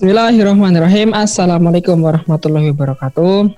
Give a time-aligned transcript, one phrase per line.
[0.00, 1.12] Bismillahirrahmanirrahim.
[1.12, 3.52] Assalamualaikum warahmatullahi wabarakatuh.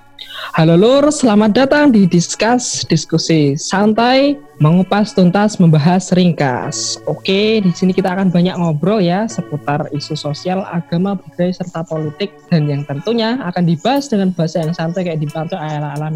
[0.58, 7.02] Halo Lur, selamat datang di Diskus Diskusi Santai mengupas tuntas membahas ringkas.
[7.10, 12.30] Oke, di sini kita akan banyak ngobrol ya seputar isu sosial, agama, budaya serta politik
[12.46, 16.14] dan yang tentunya akan dibahas dengan bahasa yang santai kayak dibantu ala-ala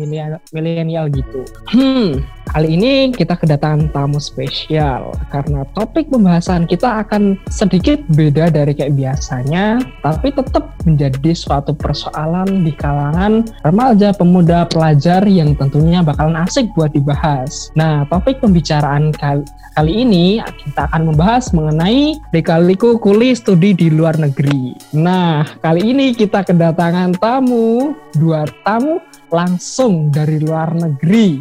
[0.55, 1.43] milenial gitu.
[1.75, 2.23] Hmm,
[2.55, 8.95] kali ini kita kedatangan tamu spesial karena topik pembahasan kita akan sedikit beda dari kayak
[8.95, 16.71] biasanya, tapi tetap menjadi suatu persoalan di kalangan remaja, pemuda, pelajar yang tentunya bakalan asik
[16.79, 17.75] buat dibahas.
[17.75, 24.21] Nah, topik topik pembicaraan kali, ini kita akan membahas mengenai dekaliku kuliah studi di luar
[24.21, 24.77] negeri.
[24.93, 29.01] Nah, kali ini kita kedatangan tamu, dua tamu
[29.33, 31.41] langsung dari luar negeri.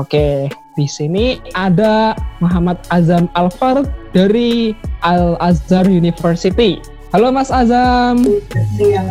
[0.00, 0.48] Oke,
[0.80, 3.84] di sini ada Muhammad Azam Alfar
[4.16, 4.72] dari
[5.04, 6.80] Al Azhar University.
[7.12, 8.24] Halo Mas Azam.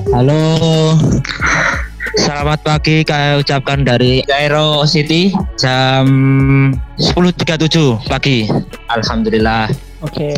[0.10, 0.42] Halo.
[2.16, 6.08] Selamat pagi kami ucapkan dari Cairo City jam
[6.96, 8.48] 10.37 pagi.
[8.88, 9.68] Alhamdulillah.
[10.00, 10.32] Oke.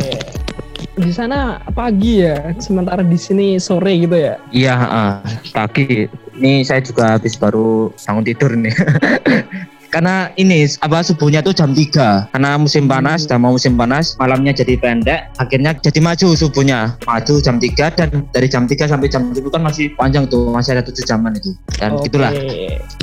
[0.98, 4.36] Di sana pagi ya, sementara di sini sore gitu ya?
[4.50, 5.14] Iya, uh,
[5.54, 6.10] pagi.
[6.42, 8.74] Ini saya juga habis baru bangun tidur nih.
[9.92, 14.56] karena ini apa subuhnya tuh jam 3 karena musim panas dan mau musim panas malamnya
[14.56, 16.96] jadi pendek akhirnya jadi maju subuhnya.
[17.04, 20.80] Maju jam 3 dan dari jam 3 sampai jam 7 kan masih panjang tuh masih
[20.80, 21.52] ada 7 jaman itu.
[21.76, 22.32] Dan Oke, gitulah.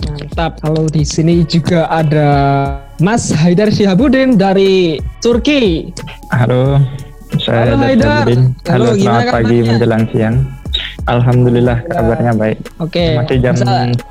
[0.08, 0.56] mantap.
[0.64, 2.28] Kalau di sini juga ada
[3.04, 5.92] Mas Haidar Syihabuddin dari Turki.
[6.32, 6.80] Halo
[7.36, 10.36] saya Halo Haidar Halo, Halo selamat pagi menjelang siang
[11.08, 12.58] Alhamdulillah kabarnya baik.
[12.76, 12.92] Oke.
[12.92, 13.10] Okay.
[13.16, 13.54] Masih jam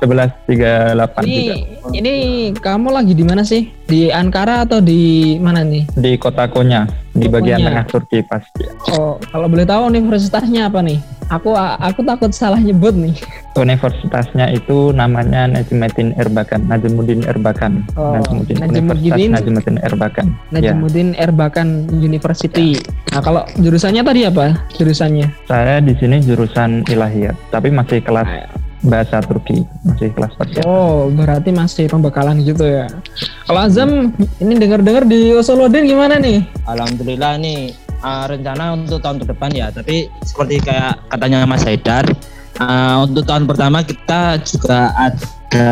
[0.02, 1.46] sebelas tiga delapan Ini
[1.94, 2.14] ini
[2.58, 3.70] kamu lagi di mana sih?
[3.86, 5.86] Di Ankara atau di mana nih?
[5.94, 8.66] Di kota Konya, di bagian tengah Turki pasti.
[8.90, 11.17] Oh, kalau boleh tahu universitasnya apa nih?
[11.28, 13.12] Aku aku takut salah nyebut nih.
[13.52, 17.84] Universitasnya itu namanya Najmuddin Erbakan, Najmuddin Erbakan.
[18.00, 20.26] Oh, Najmuddin, Najmuddin Najmuddin Erbakan.
[20.48, 21.28] Najmuddin ya.
[21.28, 22.80] Erbakan University.
[23.12, 24.56] Nah, kalau jurusannya tadi apa?
[24.80, 25.28] Jurusannya?
[25.44, 28.48] Saya di sini jurusan ilahiyat, tapi masih kelas ah, ya.
[28.88, 30.64] bahasa Turki, masih kelas bahasa.
[30.64, 32.88] Oh, berarti masih pembekalan gitu ya.
[33.44, 36.40] Kalau Azam ini dengar-dengar di Osolodin gimana nih?
[36.64, 42.04] Alhamdulillah nih uh, rencana untuk tahun ke depan ya tapi seperti kayak katanya Mas Haidar
[42.60, 45.68] uh, untuk tahun pertama kita juga ada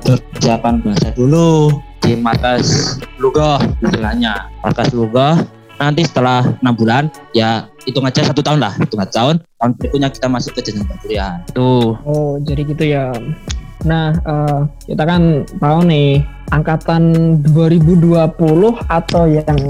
[0.00, 4.48] persiapan bahasa dulu di Markas Lugoh istilahnya.
[4.64, 5.36] Markas Lugoh
[5.78, 7.06] nanti setelah enam bulan
[7.36, 9.44] ya hitung aja satu tahun lah hitung tahun.
[9.44, 11.98] Tahun berikutnya kita masuk ke jenjang perkuliahan tuh.
[12.08, 13.12] Oh jadi gitu ya.
[13.84, 17.02] Nah uh, kita kan tahu nih angkatan
[17.44, 18.08] 2020
[18.88, 19.60] atau yang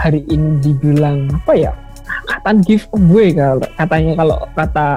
[0.00, 1.72] hari ini dibilang apa ya
[2.24, 4.88] angkatan giveaway kalau katanya kalau kata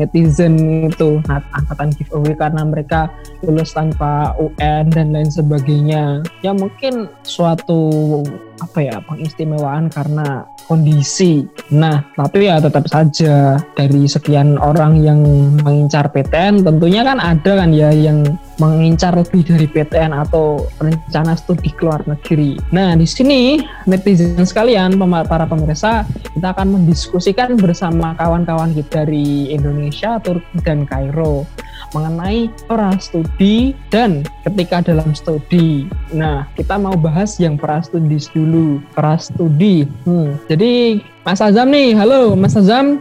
[0.00, 3.12] netizen itu angkatan giveaway karena mereka
[3.44, 6.24] lulus tanpa UN dan lain sebagainya.
[6.40, 8.22] Ya mungkin suatu
[8.62, 11.46] apa ya pengistimewaan karena kondisi.
[11.72, 15.20] Nah, tapi ya tetap saja dari sekian orang yang
[15.62, 18.24] mengincar PTN tentunya kan ada kan ya yang
[18.60, 22.60] mengincar lebih dari PTN atau rencana studi ke luar negeri.
[22.70, 23.58] Nah, di sini
[23.88, 24.94] netizen sekalian,
[25.26, 26.06] para pemirsa,
[26.36, 31.48] kita akan mendiskusikan bersama kawan-kawan kita dari Indonesia, Turki, dan Kairo
[31.92, 35.86] mengenai pra studi dan ketika dalam studi.
[36.12, 38.80] Nah, kita mau bahas yang pra studi dulu.
[38.96, 39.88] Pra studi.
[40.04, 40.36] Hmm.
[40.48, 42.98] Jadi Mas Azam nih, halo Mas Azam.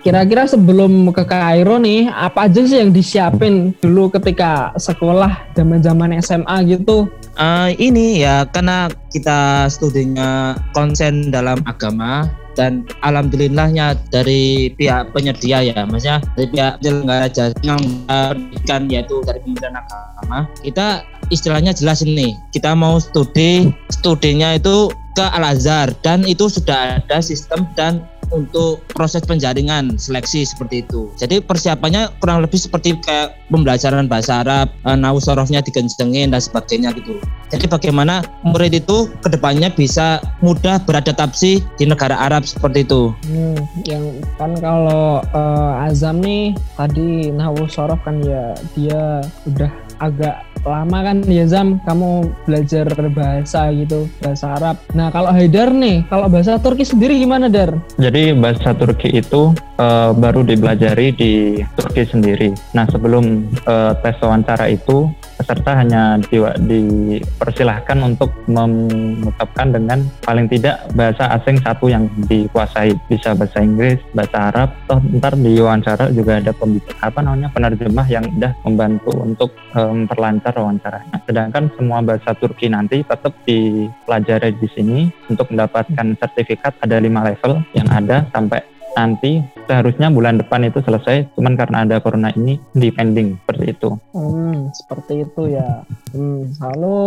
[0.00, 6.56] Kira-kira sebelum ke Kairo nih, apa aja sih yang disiapin dulu ketika sekolah zaman-zaman SMA
[6.72, 7.12] gitu?
[7.36, 12.28] Uh, ini ya karena kita studinya konsen dalam agama
[12.58, 19.78] dan alhamdulillahnya dari pihak penyedia ya maksudnya dari pihak penyelenggara jasa pendidikan yaitu dari Kementerian
[19.78, 20.46] Agama.
[20.60, 27.02] Kita istilahnya jelas ini kita mau studi studinya itu ke Al Azhar dan itu sudah
[27.02, 31.10] ada sistem dan untuk proses penjaringan seleksi seperti itu.
[31.18, 36.94] Jadi persiapannya kurang lebih seperti kayak pembelajaran bahasa Arab, uh, nahu sorofnya digencengin dan sebagainya
[36.96, 37.18] gitu.
[37.50, 43.10] Jadi bagaimana murid itu ke depannya bisa mudah beradaptasi di negara Arab seperti itu.
[43.26, 44.04] Hmm, yang
[44.38, 51.24] kan kalau uh, Azam nih tadi nahu sorof kan ya dia udah agak lama kan
[51.24, 56.84] ya Zam kamu belajar bahasa gitu bahasa Arab nah kalau Haidar nih kalau bahasa Turki
[56.84, 57.72] sendiri gimana Dar?
[57.96, 61.32] Jadi bahasa Turki itu uh, baru dipelajari di
[61.76, 65.08] Turki sendiri nah sebelum uh, tes wawancara itu
[65.40, 66.36] peserta hanya di,
[66.68, 72.92] dipersilahkan untuk mengucapkan dengan paling tidak bahasa asing satu yang dikuasai.
[73.08, 78.06] Bisa bahasa Inggris bahasa Arab toh ntar di wawancara juga ada pembicara apa namanya penerjemah
[78.12, 81.16] yang udah membantu untuk memperlancar um, wawancaranya.
[81.24, 84.98] Sedangkan semua bahasa Turki nanti tetap dipelajari di sini.
[85.30, 88.60] Untuk mendapatkan sertifikat ada lima level yang ada sampai
[88.98, 93.90] nanti seharusnya bulan depan itu selesai cuman karena ada corona ini di pending seperti itu.
[94.10, 95.86] Hmm, seperti itu ya.
[96.10, 96.98] Hmm, lalu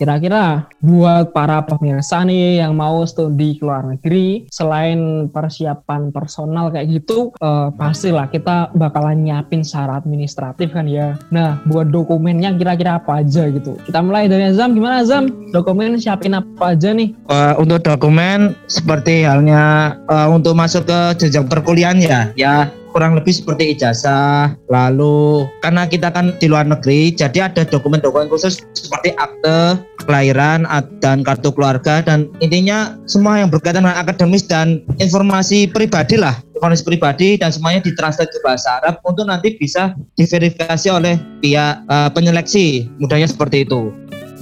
[0.00, 6.88] kira-kira buat para pemirsa nih yang mau studi ke luar negeri selain persiapan personal kayak
[6.88, 11.20] gitu uh, pastilah kita bakalan nyiapin syarat administratif kan ya.
[11.28, 13.76] Nah buat dokumennya kira-kira apa aja gitu?
[13.84, 14.72] Kita mulai dari Azam.
[14.72, 15.28] Gimana Azam?
[15.52, 17.12] Dokumen siapin apa aja nih?
[17.28, 23.34] Uh, untuk dokumen seperti halnya uh, untuk masuk ke jenjang perkuliahan ya ya kurang lebih
[23.34, 24.54] seperti ijazah.
[24.70, 30.62] Lalu karena kita kan di luar negeri jadi ada dokumen-dokumen khusus seperti akte kelahiran
[31.02, 36.86] dan kartu keluarga dan intinya semua yang berkaitan dengan akademis dan informasi pribadi lah informasi
[36.86, 42.86] pribadi dan semuanya ditranslate ke bahasa Arab untuk nanti bisa diverifikasi oleh pihak uh, penyeleksi.
[43.02, 43.90] Mudahnya seperti itu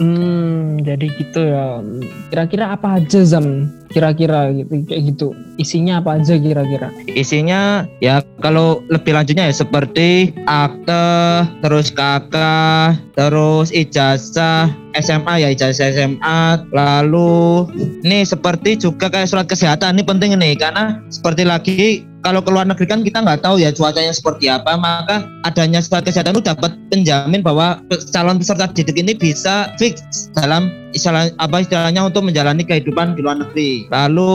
[0.00, 1.84] Hmm, jadi gitu ya.
[2.32, 3.68] Kira-kira apa aja Zam?
[3.92, 5.28] Kira-kira gitu kayak gitu.
[5.60, 6.88] Isinya apa aja kira-kira?
[7.12, 15.92] Isinya ya kalau lebih lanjutnya ya seperti akte, terus kakak, terus ijazah SMA ya ijazah
[15.92, 16.40] SMA,
[16.72, 17.68] lalu
[18.00, 21.80] ini seperti juga kayak surat kesehatan ini penting nih karena seperti lagi
[22.22, 26.06] kalau ke luar negeri kan kita nggak tahu ya cuacanya seperti apa maka adanya surat
[26.06, 27.82] kesehatan itu dapat penjamin bahwa
[28.14, 33.40] calon peserta didik ini bisa fix dalam istilah apa istilahnya untuk menjalani kehidupan di luar
[33.42, 33.88] negeri.
[33.88, 34.32] Lalu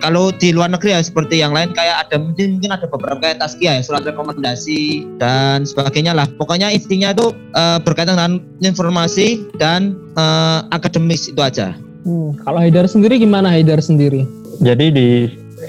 [0.00, 3.42] kalau di luar negeri ya seperti yang lain kayak ada mungkin mungkin ada beberapa kayak
[3.42, 6.26] taskia ya surat rekomendasi dan sebagainya lah.
[6.38, 8.32] Pokoknya intinya itu uh, berkaitan dengan
[8.62, 11.74] informasi dan uh, akademis itu aja.
[12.06, 14.24] Hmm, kalau Haidar sendiri gimana Haidar sendiri?
[14.62, 15.08] Jadi di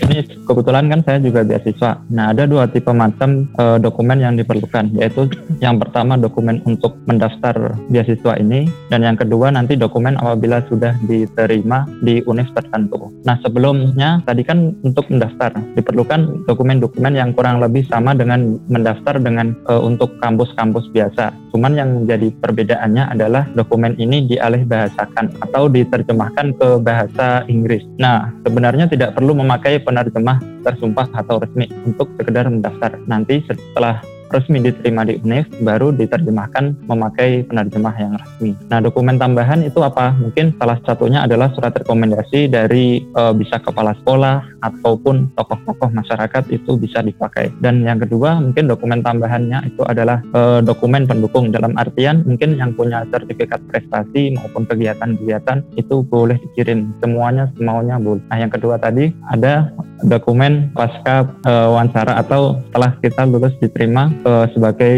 [0.07, 1.99] ini kebetulan kan saya juga beasiswa.
[2.13, 5.27] Nah, ada dua tipe macam e, dokumen yang diperlukan, yaitu
[5.59, 11.85] yang pertama dokumen untuk mendaftar beasiswa ini, dan yang kedua nanti dokumen apabila sudah diterima
[12.03, 13.11] di univ tertentu.
[13.27, 19.55] Nah, sebelumnya tadi kan untuk mendaftar diperlukan dokumen-dokumen yang kurang lebih sama dengan mendaftar dengan
[19.67, 21.31] e, untuk kampus-kampus biasa.
[21.49, 27.81] Cuman yang menjadi perbedaannya adalah dokumen ini dialih bahasakan atau diterjemahkan ke bahasa Inggris.
[27.97, 33.01] Nah, sebenarnya tidak perlu memakai penerjemah tersumpah atau resmi untuk sekedar mendaftar.
[33.09, 33.97] Nanti setelah
[34.29, 38.53] resmi diterima di UNIF baru diterjemahkan memakai penerjemah yang resmi.
[38.69, 40.13] Nah, dokumen tambahan itu apa?
[40.17, 46.77] Mungkin salah satunya adalah surat rekomendasi dari e, bisa kepala sekolah ataupun tokoh-tokoh masyarakat itu
[46.77, 47.49] bisa dipakai.
[47.59, 52.77] Dan yang kedua, mungkin dokumen tambahannya itu adalah e, dokumen pendukung dalam artian mungkin yang
[52.77, 58.21] punya sertifikat prestasi maupun kegiatan-kegiatan itu boleh dikirim semuanya semaunya boleh.
[58.29, 59.73] Nah, yang kedua tadi ada
[60.05, 64.97] dokumen pasca e, wawancara atau setelah kita lulus diterima uh, sebagai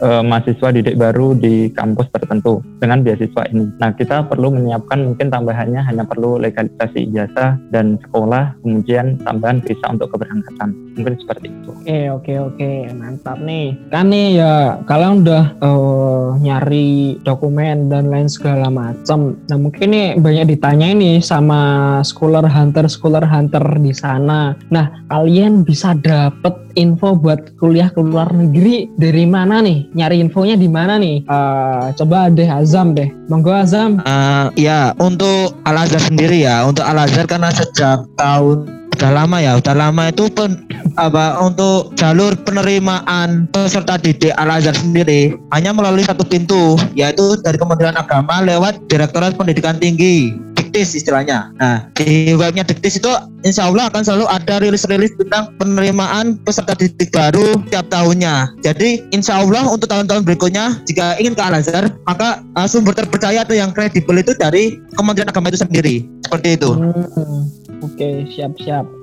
[0.00, 3.68] uh, mahasiswa didik baru di kampus tertentu dengan beasiswa ini.
[3.78, 9.86] Nah, kita perlu menyiapkan mungkin tambahannya hanya perlu legalisasi ijazah dan sekolah, kemudian tambahan visa
[9.92, 10.87] untuk keberangkatan.
[10.98, 11.70] Mungkin seperti itu.
[11.72, 13.78] Oke, oke, oke, mantap nih.
[13.88, 19.38] Kan nih ya, kalian udah uh, nyari dokumen dan lain segala macam.
[19.48, 24.52] Nah, mungkin nih banyak ditanya ini sama scholar hunter, scholar hunter di sana.
[24.68, 29.86] Nah, kalian bisa dapet info buat kuliah ke luar negeri negeri dari mana nih?
[29.94, 31.22] Nyari infonya di mana nih?
[31.30, 33.06] Uh, coba deh Azam deh.
[33.30, 34.02] Monggo Azam.
[34.02, 36.66] Uh, ya, untuk Al Azhar sendiri ya.
[36.66, 40.66] Untuk Al Azhar karena sejak tahun udah lama ya, udah lama itu pen,
[40.98, 47.54] apa untuk jalur penerimaan peserta didik Al Azhar sendiri hanya melalui satu pintu yaitu dari
[47.54, 51.54] Kementerian Agama lewat Direktorat Pendidikan Tinggi Diktis istilahnya.
[51.62, 53.06] Nah, di webnya Diktis itu
[53.46, 58.58] insya Allah akan selalu ada rilis-rilis tentang penerimaan peserta didik baru tiap tahunnya.
[58.66, 63.54] Jadi insya Allah untuk tahun-tahun berikutnya jika ingin ke Al-Azhar maka uh, sumber terpercaya atau
[63.54, 66.02] yang kredibel itu dari Kementerian Agama itu sendiri.
[66.26, 66.70] Seperti itu.
[66.74, 67.46] Hmm,
[67.78, 68.98] Oke, siap-siap.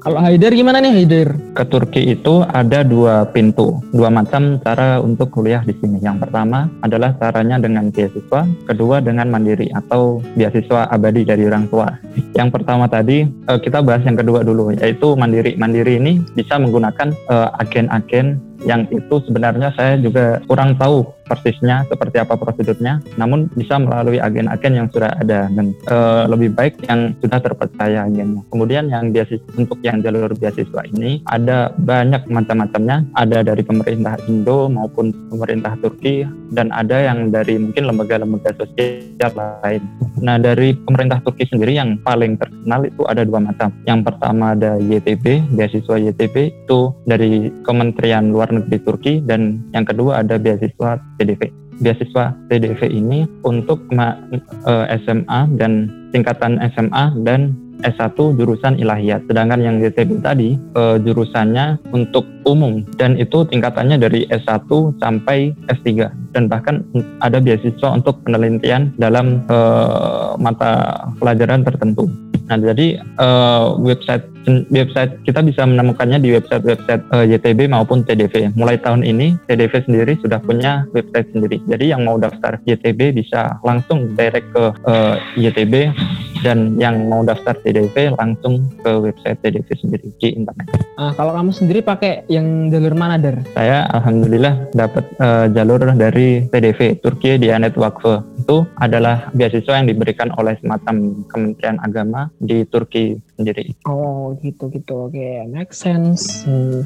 [0.00, 1.28] Kalau Haider gimana nih Haider?
[1.52, 6.00] Ke Turki itu ada dua pintu, dua macam cara untuk kuliah di sini.
[6.00, 12.00] Yang pertama adalah caranya dengan beasiswa, kedua dengan mandiri atau beasiswa abadi dari orang tua.
[12.32, 15.60] Yang pertama tadi eh, kita bahas yang kedua dulu, yaitu mandiri.
[15.60, 22.18] Mandiri ini bisa menggunakan eh, agen-agen yang itu sebenarnya saya juga kurang tahu persisnya seperti
[22.18, 27.38] apa prosedurnya, namun bisa melalui agen-agen yang sudah ada dan e, lebih baik yang sudah
[27.38, 28.42] terpercaya agennya.
[28.50, 34.66] Kemudian yang beasiswa untuk yang jalur beasiswa ini ada banyak macam-macamnya, ada dari pemerintah Indo
[34.66, 39.86] maupun pemerintah Turki dan ada yang dari mungkin lembaga-lembaga sosial lain.
[40.18, 43.70] Nah dari pemerintah Turki sendiri yang paling terkenal itu ada dua macam.
[43.86, 50.22] Yang pertama ada YTB, beasiswa YTB itu dari Kementerian Luar Negeri Turki dan yang kedua
[50.22, 51.50] ada beasiswa TDV.
[51.80, 55.72] Beasiswa TDV ini untuk SMA eh, dan
[56.12, 59.24] tingkatan SMA dan S1 jurusan ilahiyat.
[59.24, 64.68] Sedangkan yang YTB tadi uh, jurusannya untuk umum dan itu tingkatannya dari S1
[65.00, 66.84] sampai S3 dan bahkan
[67.24, 72.29] ada beasiswa untuk penelitian dalam uh, mata pelajaran tertentu.
[72.50, 74.26] Nah, jadi uh, website
[74.74, 78.50] website kita bisa menemukannya di website-website uh, YTB maupun TDV.
[78.58, 81.62] Mulai tahun ini TDV sendiri sudah punya website sendiri.
[81.70, 85.94] Jadi yang mau daftar YTB bisa langsung direct ke uh, YTB
[86.40, 90.66] dan yang mau daftar TDV langsung ke website TDV sendiri di internet.
[90.96, 93.44] Uh, kalau kamu sendiri pakai yang jalur mana, Der?
[93.52, 98.24] Saya alhamdulillah dapat uh, jalur dari TDV Turki Diyanet Vakfı.
[98.50, 103.78] Itu adalah beasiswa yang diberikan oleh semacam Kementerian Agama di Turki sendiri.
[103.86, 105.46] Oh gitu gitu, oke, okay.
[105.46, 106.42] make sense.
[106.42, 106.82] Hmm.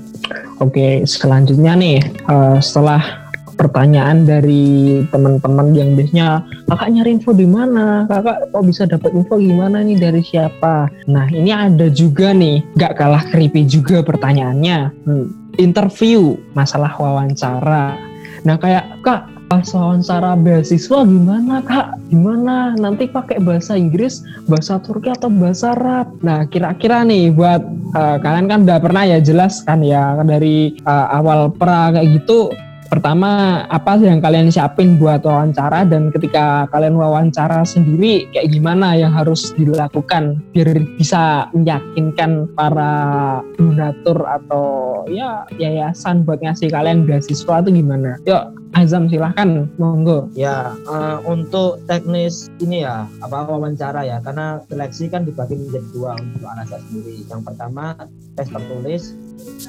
[0.61, 3.25] Oke, okay, selanjutnya nih uh, setelah
[3.57, 9.39] pertanyaan dari teman-teman yang biasanya kakak nyari info di mana kakak kok bisa dapat info
[9.39, 15.55] gimana nih dari siapa nah ini ada juga nih gak kalah creepy juga pertanyaannya hmm,
[15.63, 17.95] interview masalah wawancara
[18.43, 21.95] nah kayak kak pas wawancara beasiswa gimana kak?
[22.11, 22.75] Gimana?
[22.75, 26.11] Nanti pakai bahasa Inggris, bahasa Turki atau bahasa Arab?
[26.27, 27.63] Nah kira-kira nih buat
[27.95, 32.51] uh, kalian kan udah pernah ya jelas kan ya dari uh, awal pra kayak gitu
[32.91, 39.15] pertama apa yang kalian siapin buat wawancara dan ketika kalian wawancara sendiri kayak gimana yang
[39.15, 44.67] harus dilakukan biar bisa meyakinkan para donatur atau
[45.11, 48.19] ya yayasan buat ngasih kalian beasiswa itu gimana?
[48.27, 50.29] Yuk Azam silahkan monggo.
[50.35, 56.19] Ya uh, untuk teknis ini ya apa wawancara ya karena seleksi kan dibagi menjadi dua
[56.19, 57.23] untuk anak sendiri.
[57.31, 57.95] Yang pertama
[58.35, 59.03] tes tertulis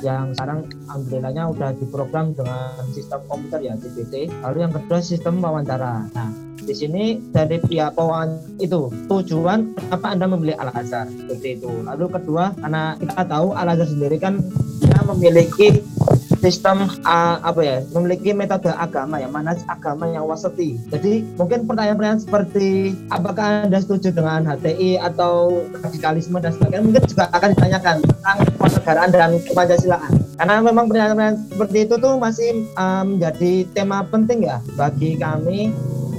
[0.01, 4.33] yang sekarang alhamdulillahnya udah diprogram dengan sistem komputer ya CPT.
[4.41, 6.09] Lalu yang kedua sistem wawancara.
[6.17, 6.29] Nah
[6.65, 11.69] di sini dari pihak pewawancara itu tujuan kenapa anda memilih Al Azhar seperti itu.
[11.85, 14.41] Lalu kedua karena kita tahu Al Azhar sendiri kan
[14.81, 15.85] dia memiliki
[16.45, 20.77] sistem uh, apa ya memiliki metode agama ya mana agama yang wasati.
[20.93, 26.85] Jadi mungkin pertanyaan-pertanyaan seperti apakah anda setuju dengan HTI atau radikalisme dan sebagainya?
[26.85, 32.49] Mungkin juga akan ditanyakan tentang kenegaraan dan kepancasilaan karena memang pertanyaan-pertanyaan seperti itu tuh masih
[32.75, 35.71] uh, menjadi tema penting ya bagi kami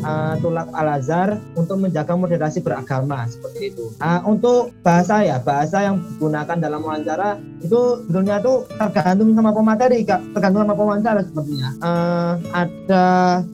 [0.07, 3.91] uh, Tulak Al Azhar untuk menjaga moderasi beragama seperti itu.
[3.99, 9.99] Uh, untuk bahasa ya bahasa yang digunakan dalam wawancara itu sebetulnya itu tergantung sama pemateri
[10.07, 11.69] tergantung sama pewawancara sepertinya.
[11.83, 13.07] Uh, ada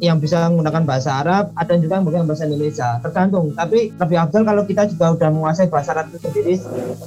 [0.05, 3.47] yang bisa menggunakan bahasa Arab, ada juga yang menggunakan bahasa Indonesia tergantung.
[3.57, 6.55] Tapi lebih afdal kalau kita juga sudah menguasai bahasa Arab itu sendiri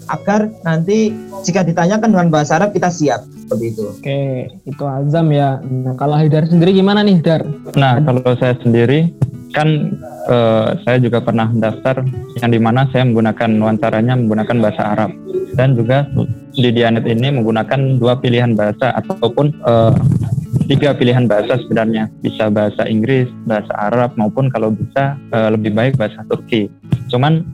[0.09, 1.13] agar nanti
[1.45, 3.83] jika ditanyakan dengan bahasa Arab kita siap seperti itu.
[3.93, 4.21] Oke,
[4.65, 5.61] itu azam ya.
[5.61, 7.45] Nah, kalau Hidar sendiri gimana nih, Dar?
[7.77, 9.13] Nah, kalau saya sendiri
[9.55, 9.95] kan
[10.27, 12.03] uh, saya juga pernah daftar
[12.43, 15.11] yang di mana saya menggunakan wawancaranya menggunakan bahasa Arab
[15.55, 16.03] dan juga
[16.51, 19.95] di Dianet ini menggunakan dua pilihan bahasa ataupun uh,
[20.67, 25.95] tiga pilihan bahasa sebenarnya bisa bahasa Inggris, bahasa Arab maupun kalau bisa uh, lebih baik
[25.95, 26.67] bahasa Turki.
[27.07, 27.45] Cuman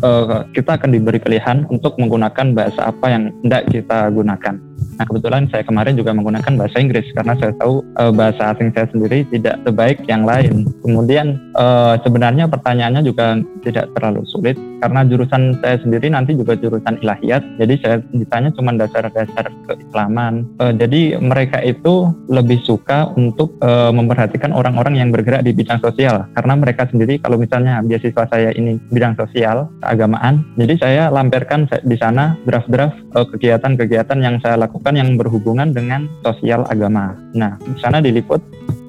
[0.00, 4.54] uh, kita akan diberi pilihan untuk menggunakan bahasa apa yang tidak kita gunakan.
[5.00, 8.84] Nah kebetulan saya kemarin juga menggunakan bahasa Inggris karena saya tahu uh, bahasa asing saya
[8.92, 10.68] sendiri tidak sebaik yang lain.
[10.84, 17.00] Kemudian uh, sebenarnya pertanyaannya juga tidak terlalu sulit karena jurusan saya sendiri nanti juga jurusan
[17.00, 17.40] ilahiyat.
[17.56, 20.44] Jadi saya ditanya cuma dasar-dasar keislaman.
[20.60, 26.28] Uh, jadi mereka itu lebih suka untuk uh, memperhatikan orang-orang yang bergerak di bidang sosial
[26.36, 30.44] karena mereka sendiri kalau misalnya beasiswa saya ini bidang sosial keagamaan.
[30.60, 37.18] Jadi saya lamperkan di sana draft-draft kegiatan-kegiatan yang saya lakukan yang berhubungan dengan sosial agama.
[37.34, 38.38] Nah, di sana diliput.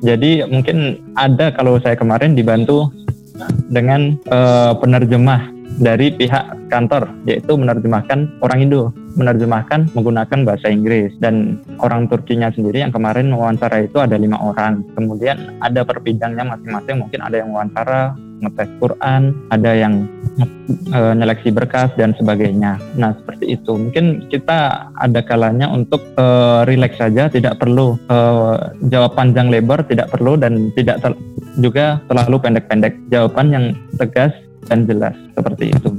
[0.02, 2.90] Jadi mungkin ada kalau saya kemarin dibantu
[3.70, 5.50] dengan uh, penerjemah
[5.82, 12.84] dari pihak kantor, yaitu menerjemahkan orang Indo, menerjemahkan menggunakan bahasa Inggris dan orang Turkinya sendiri
[12.84, 14.84] yang kemarin wawancara itu ada lima orang.
[14.96, 20.10] Kemudian ada per bidangnya masing-masing, mungkin ada yang wawancara ngetes Quran, ada yang
[20.92, 22.82] uh, nyeleksi berkas dan sebagainya.
[22.98, 23.78] Nah seperti itu.
[23.78, 30.10] Mungkin kita ada kalanya untuk uh, rileks saja, tidak perlu uh, jawab panjang lebar, tidak
[30.10, 31.14] perlu dan tidak ter
[31.62, 32.94] juga terlalu pendek-pendek.
[33.14, 33.66] Jawaban yang
[34.02, 34.34] tegas
[34.66, 35.90] dan jelas seperti itu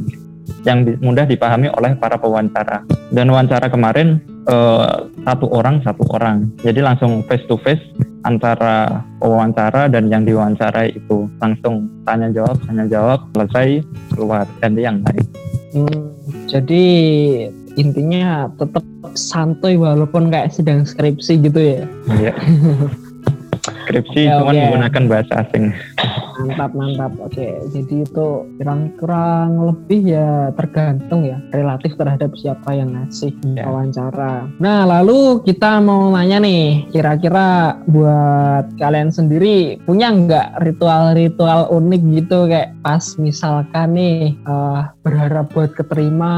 [0.63, 2.87] yang mudah dipahami oleh para pewawancara.
[3.11, 7.83] Dan wawancara kemarin uh, satu orang satu orang, jadi langsung face to face
[8.23, 13.83] antara pewawancara dan yang diwawancarai itu langsung tanya jawab tanya jawab selesai
[14.15, 15.25] keluar dan yang lain.
[15.73, 16.03] Hmm,
[16.47, 16.85] jadi
[17.75, 18.85] intinya tetap
[19.17, 21.83] santuy walaupun kayak sedang skripsi gitu ya.
[22.09, 22.35] Iya.
[23.63, 24.61] skripsi okay, cuma okay.
[24.67, 25.65] menggunakan bahasa asing
[26.41, 27.13] mantap mantap.
[27.21, 28.27] Oke jadi itu
[28.59, 33.69] kurang-kurang lebih ya tergantung ya relatif terhadap siapa yang ngasih yeah.
[33.69, 34.49] wawancara.
[34.57, 42.49] Nah lalu kita mau nanya nih kira-kira buat kalian sendiri punya nggak ritual-ritual unik gitu?
[42.49, 46.33] Kayak pas misalkan nih uh, berharap buat keterima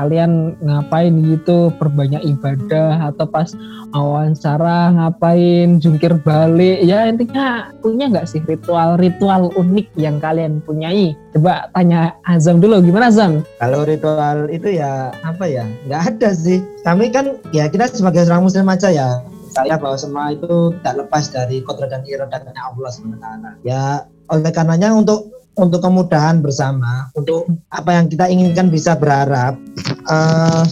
[0.00, 1.70] kalian ngapain gitu?
[1.76, 3.52] Perbanyak ibadah atau pas
[3.92, 5.78] wawancara ngapain?
[5.78, 6.80] Jungkir balik?
[6.82, 11.14] Ya intinya punya nggak sih ritual-ritual unik yang kalian punyai?
[11.34, 13.42] Coba tanya Azam dulu gimana Azam?
[13.58, 15.66] Kalau ritual itu ya apa ya?
[15.90, 16.62] Nggak ada sih.
[16.86, 19.22] Kami kan ya kita sebagai seorang muslim aja ya.
[19.48, 24.92] Saya bahwa semua itu tidak lepas dari kodrat dan iradatnya Allah sebenarnya ya oleh karenanya
[24.92, 29.58] untuk untuk kemudahan bersama untuk apa yang kita inginkan bisa berharap
[30.06, 30.62] uh,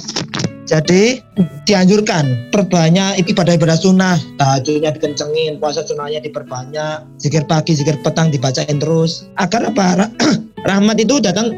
[0.67, 1.23] jadi
[1.63, 9.31] dianjurkan perbanyak ibadah-ibadah sunnah, tahajudnya dikencengin, puasa sunnahnya diperbanyak, zikir pagi, zikir petang dibacain terus.
[9.39, 10.11] Agar apa?
[10.69, 11.55] Rahmat itu datang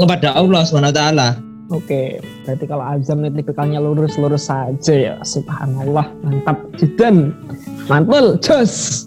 [0.00, 1.00] kepada Allah swt.
[1.66, 5.14] Oke, berarti kalau azam nih tipikalnya lurus-lurus saja ya.
[5.26, 6.56] Subhanallah, mantap.
[6.78, 7.34] Jidan,
[7.90, 9.04] mantul, jos.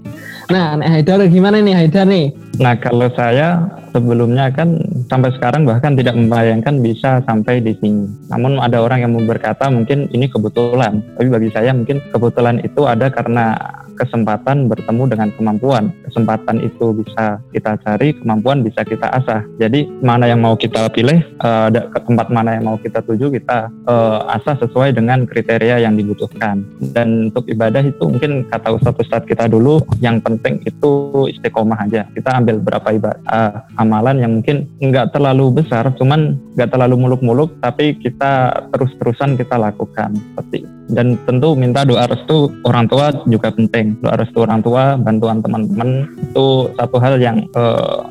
[0.52, 2.36] Nah, Haidar gimana nih Haidar nih?
[2.60, 4.78] Nah, kalau saya sebelumnya kan
[5.10, 8.06] sampai sekarang bahkan tidak membayangkan bisa sampai di sini.
[8.30, 13.10] Namun ada orang yang berkata mungkin ini kebetulan, tapi bagi saya mungkin kebetulan itu ada
[13.10, 13.58] karena
[14.00, 15.92] kesempatan bertemu dengan kemampuan.
[16.08, 19.44] Kesempatan itu bisa kita cari, kemampuan bisa kita asah.
[19.60, 21.68] Jadi mana yang mau kita pilih, uh,
[22.08, 26.64] tempat mana yang mau kita tuju, kita uh, asah sesuai dengan kriteria yang dibutuhkan.
[26.96, 32.08] Dan untuk ibadah itu mungkin kata Ustadz-Ustadz kita dulu, yang penting itu istiqomah aja.
[32.16, 37.52] Kita ambil berapa ibadah, uh, amalan yang mungkin nggak terlalu besar, cuman nggak terlalu muluk-muluk,
[37.60, 43.98] tapi kita terus-terusan kita lakukan seperti dan tentu minta doa restu orang tua juga penting.
[44.02, 48.10] Doa restu orang tua bantuan teman-teman itu satu hal yang uh,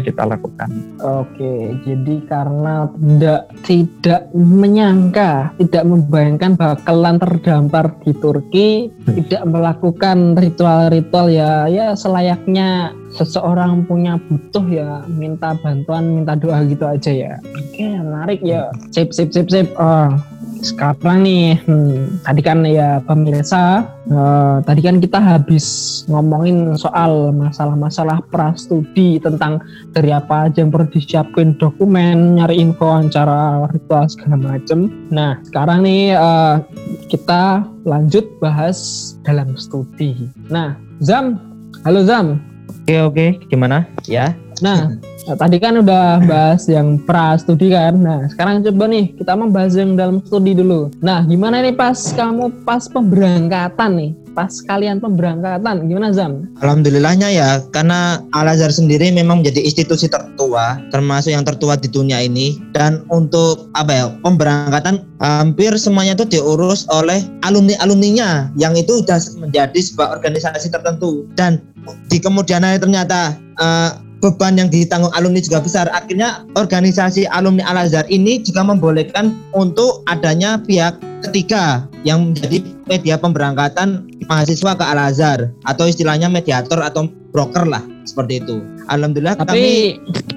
[0.00, 0.68] kita lakukan.
[1.00, 9.16] Oke jadi karena tidak tidak menyangka tidak membayangkan bakalan terdampar di Turki hmm.
[9.24, 16.86] tidak melakukan ritual-ritual ya ya selayaknya seseorang punya butuh ya minta bantuan minta doa gitu
[16.86, 17.32] aja ya.
[17.42, 18.70] Oke menarik ya.
[18.94, 19.66] Sip sip sip sip.
[19.74, 20.14] Oh
[20.60, 25.66] sekarang nih hmm, tadi kan ya pemirsa uh, tadi kan kita habis
[26.06, 29.64] ngomongin soal masalah-masalah prastudi tentang
[29.96, 34.92] dari apa aja yang perlu disiapin dokumen nyari info acara ritual segala macem.
[35.08, 36.60] Nah sekarang nih uh,
[37.08, 40.28] kita lanjut bahas dalam studi.
[40.52, 41.40] Nah Zam.
[41.80, 42.36] Halo Zam.
[42.84, 43.88] Oke oke, gimana?
[44.04, 44.36] Ya.
[44.60, 47.98] Nah, nah, tadi kan udah bahas yang pra studi kan.
[48.00, 50.92] Nah, sekarang coba nih kita membahas yang dalam studi dulu.
[51.02, 54.12] Nah, gimana nih pas kamu pas pemberangkatan nih?
[54.30, 56.46] Pas kalian pemberangkatan gimana Zam?
[56.62, 62.22] Alhamdulillahnya ya, karena Al Azhar sendiri memang menjadi institusi tertua, termasuk yang tertua di dunia
[62.22, 62.54] ini.
[62.70, 69.18] Dan untuk apa ya pemberangkatan hampir semuanya itu diurus oleh alumni alumninya, yang itu sudah
[69.42, 71.26] menjadi sebuah organisasi tertentu.
[71.34, 71.58] Dan
[72.06, 75.88] di kemudian hari ternyata uh, beban yang ditanggung alumni juga besar.
[75.90, 83.16] Akhirnya organisasi alumni Al Azhar ini juga membolehkan untuk adanya pihak ketiga yang menjadi media
[83.20, 88.60] pemberangkatan mahasiswa ke Al Azhar atau istilahnya mediator atau broker lah seperti itu.
[88.90, 89.74] Alhamdulillah tapi kami...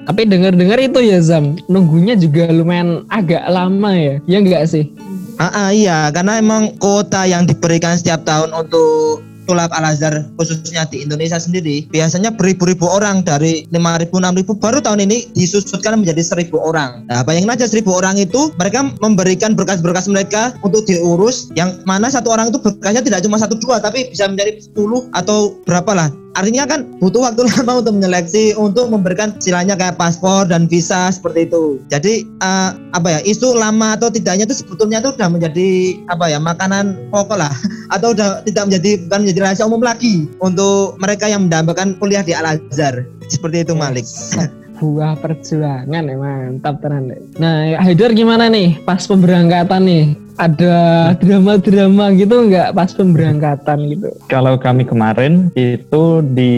[0.06, 4.16] tapi dengar-dengar itu ya Zam nunggunya juga lumayan agak lama ya.
[4.24, 4.88] Ya enggak sih?
[5.34, 10.88] Ah, ah iya karena emang kota yang diberikan setiap tahun untuk tulab Al Azhar khususnya
[10.88, 16.54] di Indonesia sendiri biasanya beribu-ribu orang dari 5.000 6.000 baru tahun ini disusutkan menjadi 1.000
[16.56, 17.04] orang.
[17.06, 22.32] Nah, bayangin aja 1.000 orang itu mereka memberikan berkas-berkas mereka untuk diurus yang mana satu
[22.32, 26.66] orang itu berkasnya tidak cuma satu dua tapi bisa menjadi 10 atau berapa lah artinya
[26.66, 31.80] kan butuh waktu lama untuk menyeleksi untuk memberikan silanya kayak paspor dan visa seperti itu.
[31.88, 35.68] Jadi uh, apa ya isu lama atau tidaknya itu sebetulnya itu sudah menjadi
[36.10, 37.54] apa ya makanan pokok lah.
[37.94, 42.34] Atau udah tidak menjadi bukan menjadi rahasia umum lagi untuk mereka yang mendapatkan kuliah di
[42.34, 43.06] Al Azhar.
[43.30, 44.02] Seperti itu Malik.
[44.82, 47.14] Buah perjuangan ya mantap tenan.
[47.38, 50.76] Nah Haidar gimana nih pas pemberangkatan nih ada
[51.18, 54.08] drama-drama gitu nggak pas pemberangkatan gitu?
[54.26, 56.52] Kalau kami kemarin itu di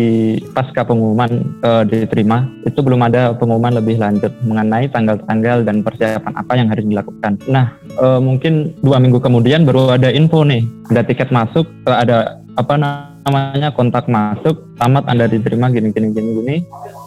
[0.57, 6.53] pasca pengumuman uh, diterima itu belum ada pengumuman lebih lanjut mengenai tanggal-tanggal dan persiapan apa
[6.57, 7.37] yang harus dilakukan.
[7.49, 12.41] Nah uh, mungkin dua minggu kemudian baru ada info nih ada tiket masuk uh, ada
[12.57, 16.57] apa namanya kontak masuk tamat anda diterima gini gini gini gini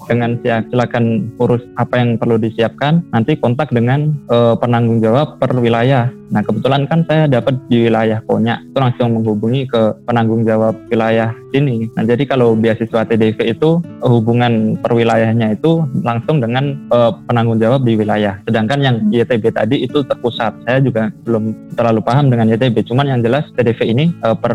[0.05, 6.10] dengan silakan urus apa yang perlu disiapkan nanti kontak dengan uh, penanggung jawab per wilayah
[6.29, 11.33] nah kebetulan kan saya dapat di wilayah Konya itu langsung menghubungi ke penanggung jawab wilayah
[11.51, 11.89] sini.
[11.97, 17.83] Nah jadi kalau beasiswa TDV itu hubungan per wilayahnya itu langsung dengan uh, penanggung jawab
[17.83, 18.37] di wilayah.
[18.45, 20.53] Sedangkan yang YTB tadi itu terpusat.
[20.65, 24.53] Saya juga belum terlalu paham dengan YTB cuman yang jelas TDV ini uh, per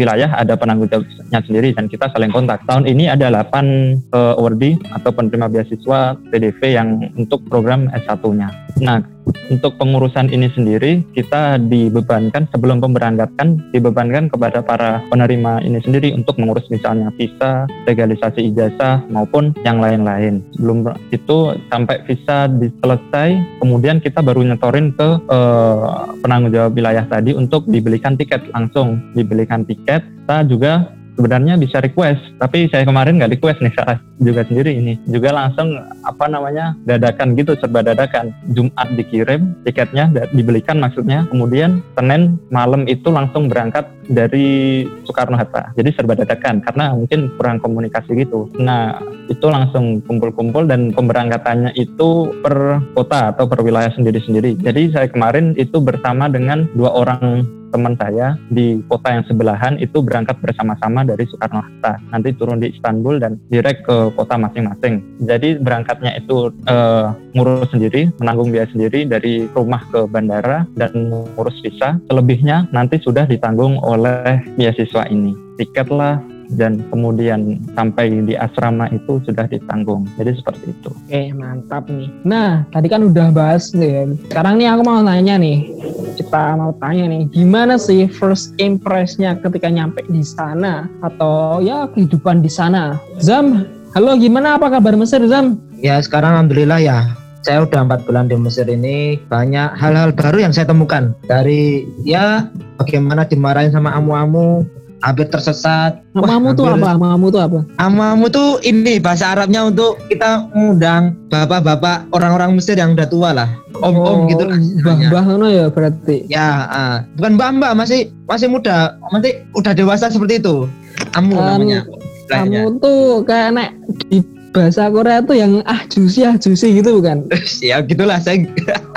[0.00, 2.64] wilayah ada penanggung jawabnya sendiri dan kita saling kontak.
[2.64, 8.48] Tahun ini ada 8 uh, awardee atau penerima beasiswa PDV yang untuk program S1-nya.
[8.80, 9.02] Nah,
[9.50, 16.38] untuk pengurusan ini sendiri kita dibebankan sebelum pemberangkatan dibebankan kepada para penerima ini sendiri untuk
[16.38, 20.42] mengurus misalnya visa, legalisasi ijazah maupun yang lain-lain.
[20.54, 25.86] Sebelum itu sampai visa diselesai, kemudian kita baru nyetorin ke eh,
[26.22, 30.02] penanggung jawab wilayah tadi untuk dibelikan tiket langsung, dibelikan tiket.
[30.24, 34.94] Kita juga sebenarnya bisa request tapi saya kemarin nggak request nih salah juga sendiri ini.
[35.08, 38.30] Juga langsung apa namanya dadakan gitu serba dadakan.
[38.52, 41.24] Jumat dikirim tiketnya dibelikan maksudnya.
[41.32, 45.72] Kemudian Senin malam itu langsung berangkat dari Soekarno Hatta.
[45.74, 48.50] Jadi serba dadakan karena mungkin kurang komunikasi gitu.
[48.60, 54.60] Nah itu langsung kumpul-kumpul dan pemberangkatannya itu per kota atau per wilayah sendiri-sendiri.
[54.60, 60.02] Jadi saya kemarin itu bersama dengan dua orang teman saya di kota yang sebelahan itu
[60.02, 62.02] berangkat bersama-sama dari Soekarno Hatta.
[62.10, 65.00] Nanti turun di Istanbul dan direct ke kota masing-masing.
[65.24, 71.56] Jadi berangkatnya itu uh, ngurus sendiri, menanggung biaya sendiri dari rumah ke bandara dan ngurus
[71.62, 71.96] visa.
[72.10, 75.32] Selebihnya nanti sudah ditanggung oleh beasiswa ini.
[75.56, 76.18] Tiket lah,
[76.54, 80.06] dan kemudian sampai di asrama itu sudah ditanggung.
[80.18, 80.90] Jadi seperti itu.
[80.90, 82.10] Oke, mantap nih.
[82.26, 83.90] Nah, tadi kan udah bahas nih.
[83.90, 84.02] Ya.
[84.30, 85.70] Sekarang nih aku mau nanya nih.
[86.18, 92.44] Kita mau tanya nih, gimana sih first impression-nya ketika nyampe di sana atau ya kehidupan
[92.44, 93.00] di sana?
[93.24, 93.64] Zam,
[93.96, 95.56] halo gimana apa kabar Mesir Zam?
[95.80, 96.98] Ya sekarang alhamdulillah ya
[97.40, 102.52] saya udah empat bulan di Mesir ini banyak hal-hal baru yang saya temukan dari ya
[102.76, 104.68] bagaimana dimarahin sama amu-amu
[105.00, 106.00] hampir tersesat.
[106.16, 106.96] Amamu tuh apa?
[106.96, 107.60] Amamu tuh apa?
[107.80, 113.48] Amamu tuh ini bahasa Arabnya untuk kita mengundang bapak-bapak orang-orang Mesir yang udah tua lah.
[113.80, 114.58] Om-om oh, gitu lah.
[114.60, 116.28] Mbah-mbah ngono ya berarti.
[116.28, 120.68] Ya, uh, bukan mbah-mbah masih masih muda, nanti udah dewasa seperti itu.
[121.16, 121.88] Amu um, namanya.
[122.28, 123.70] Kamu tuh kayak nek
[124.06, 127.26] di bahasa Korea tuh yang ah juicy ah juicy gitu bukan?
[127.68, 128.42] ya gitulah saya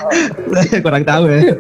[0.86, 1.54] kurang tahu ya.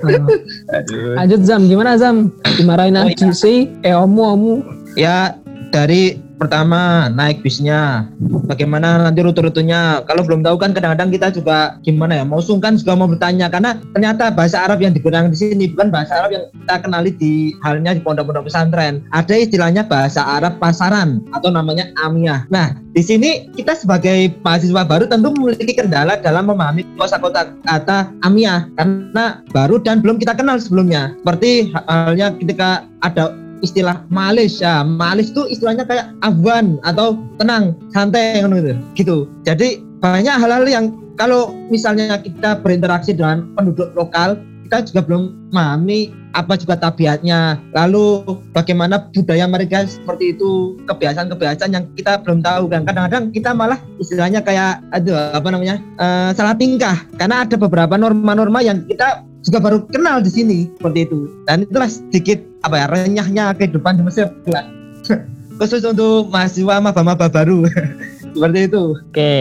[0.00, 1.12] Aduh.
[1.12, 2.32] Lanjut Zam, gimana Zam?
[2.56, 3.36] Dimarahin oh, aja iya.
[3.36, 3.68] sih?
[3.84, 4.54] Eh omu omu.
[4.96, 5.36] Ya
[5.74, 8.08] dari pertama naik bisnya.
[8.48, 10.08] Bagaimana nanti rute-rutenya?
[10.08, 13.52] Kalau belum tahu kan kadang-kadang kita juga gimana ya mau sungkan juga mau bertanya.
[13.52, 17.52] Karena ternyata bahasa Arab yang digunakan di sini bukan bahasa Arab yang kita kenali di
[17.60, 19.04] halnya di pondok-pondok pesantren.
[19.12, 25.06] Ada istilahnya bahasa Arab pasaran atau namanya amiyah nah di sini kita sebagai mahasiswa baru
[25.06, 31.12] tentu memiliki kendala dalam memahami kosakata kata amiyah karena baru dan belum kita kenal sebelumnya.
[31.22, 34.60] Seperti halnya ketika ada istilah malis.
[34.60, 39.16] Ya malis itu istilahnya kayak afwan atau tenang santai gitu gitu.
[39.44, 46.14] Jadi banyak hal-hal yang kalau misalnya kita berinteraksi dengan penduduk lokal kita juga belum memahami
[46.30, 47.58] apa juga tabiatnya.
[47.74, 48.22] Lalu
[48.54, 52.86] bagaimana budaya mereka seperti itu kebiasaan-kebiasaan yang kita belum tahu kan.
[52.86, 57.02] Kadang-kadang kita malah istilahnya kayak aduh apa namanya uh, salah tingkah.
[57.18, 61.18] Karena ada beberapa norma-norma yang kita juga baru kenal di sini seperti itu.
[61.50, 64.28] Dan itulah sedikit apa ya renyahnya kehidupan di Mesir.
[65.60, 67.68] Khusus untuk mahasiswa maba-maba baru.
[68.32, 68.84] Seperti itu.
[68.96, 69.36] Oke.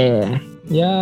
[0.70, 0.94] Ya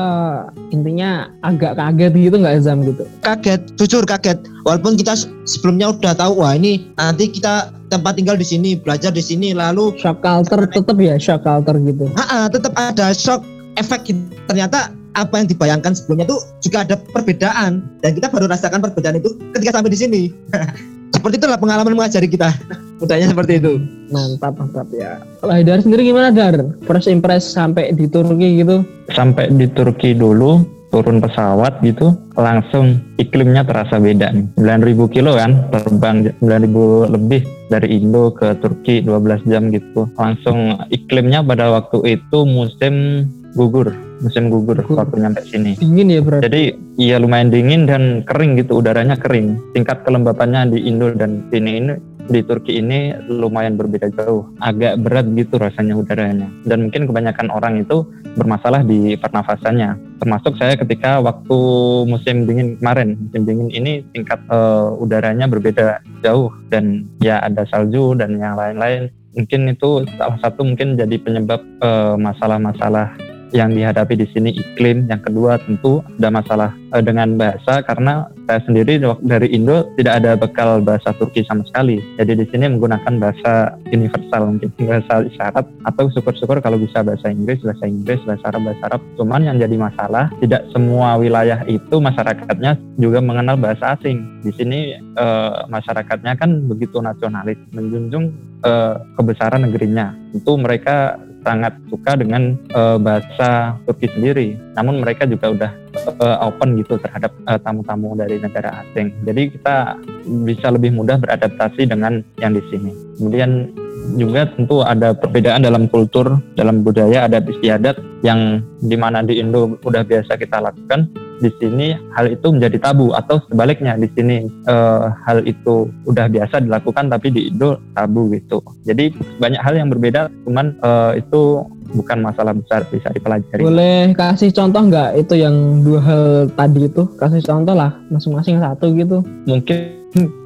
[0.72, 3.04] intinya agak kaget gitu nggak Zam gitu?
[3.20, 4.40] Kaget jujur kaget.
[4.64, 9.20] Walaupun kita sebelumnya udah tahu wah ini nanti kita tempat tinggal di sini belajar di
[9.20, 12.08] sini lalu shock culture tetap ya shock culture gitu?
[12.16, 13.44] Ah tetap ada shock
[13.76, 14.08] efek
[14.48, 19.34] ternyata apa yang dibayangkan sebelumnya itu juga ada perbedaan dan kita baru rasakan perbedaan itu
[19.58, 20.22] ketika sampai di sini.
[21.18, 22.54] seperti itulah pengalaman mengajari kita.
[23.02, 23.78] Mudahnya seperti itu.
[24.10, 25.22] Mantap, mantap ya.
[25.42, 26.58] Kalau Haidar sendiri gimana Dar?
[26.86, 28.86] First impress sampai di Turki gitu?
[29.14, 35.68] Sampai di Turki dulu turun pesawat gitu langsung iklimnya terasa beda nih 9000 kilo kan
[35.68, 42.48] terbang 9000 lebih dari Indo ke Turki 12 jam gitu langsung iklimnya pada waktu itu
[42.48, 45.04] musim gugur musim gugur Gugur.
[45.04, 45.78] waktu nyampe sini.
[45.78, 46.44] Dingin ya berarti.
[46.50, 46.64] jadi
[46.98, 49.58] iya lumayan dingin dan kering gitu udaranya kering.
[49.74, 51.94] Tingkat kelembapannya di Indo dan sini ini
[52.28, 54.52] di Turki ini lumayan berbeda jauh.
[54.60, 56.48] Agak berat gitu rasanya udaranya.
[56.68, 58.04] Dan mungkin kebanyakan orang itu
[58.36, 60.20] bermasalah di pernafasannya.
[60.20, 61.58] Termasuk saya ketika waktu
[62.06, 63.16] musim dingin kemarin.
[63.16, 66.52] Musim dingin ini tingkat eh, udaranya berbeda jauh.
[66.68, 69.10] Dan ya ada salju dan yang lain-lain.
[69.38, 73.16] Mungkin itu salah satu mungkin jadi penyebab eh, masalah-masalah
[73.56, 75.08] yang dihadapi di sini iklim.
[75.08, 80.32] Yang kedua tentu ada masalah eh, dengan bahasa karena saya sendiri dari Indo tidak ada
[80.40, 82.00] bekal bahasa Turki sama sekali.
[82.16, 87.60] Jadi di sini menggunakan bahasa universal mungkin bahasa isyarat atau syukur-syukur kalau bisa bahasa Inggris,
[87.60, 89.02] bahasa Inggris, bahasa Arab, bahasa Arab.
[89.20, 94.24] Cuman yang jadi masalah tidak semua wilayah itu masyarakatnya juga mengenal bahasa asing.
[94.44, 98.32] Di sini eh, masyarakatnya kan begitu nasionalis, menjunjung
[98.64, 100.16] eh, kebesaran negerinya.
[100.32, 104.60] Itu mereka sangat suka dengan eh, bahasa Turki sendiri.
[104.76, 109.16] Namun mereka juga udah eh, open gitu terhadap eh, tamu-tamu dari negara asing.
[109.24, 109.96] Jadi kita
[110.44, 112.92] bisa lebih mudah beradaptasi dengan yang di sini.
[113.16, 113.72] Kemudian
[114.20, 117.96] juga tentu ada perbedaan dalam kultur, dalam budaya, adat istiadat
[118.28, 121.27] yang di mana di Indo udah biasa kita lakukan.
[121.38, 126.66] Di sini hal itu menjadi tabu atau sebaliknya di sini eh, hal itu udah biasa
[126.66, 128.62] dilakukan tapi di Indo tabu gitu.
[128.90, 131.62] Jadi banyak hal yang berbeda, cuman eh, itu
[131.94, 133.64] bukan masalah besar bisa dipelajari.
[133.64, 137.04] Boleh kasih contoh nggak itu yang dua hal tadi itu?
[137.16, 139.24] Kasih contoh lah masing-masing satu gitu.
[139.48, 139.78] Mungkin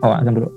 [0.06, 0.50] oh dulu.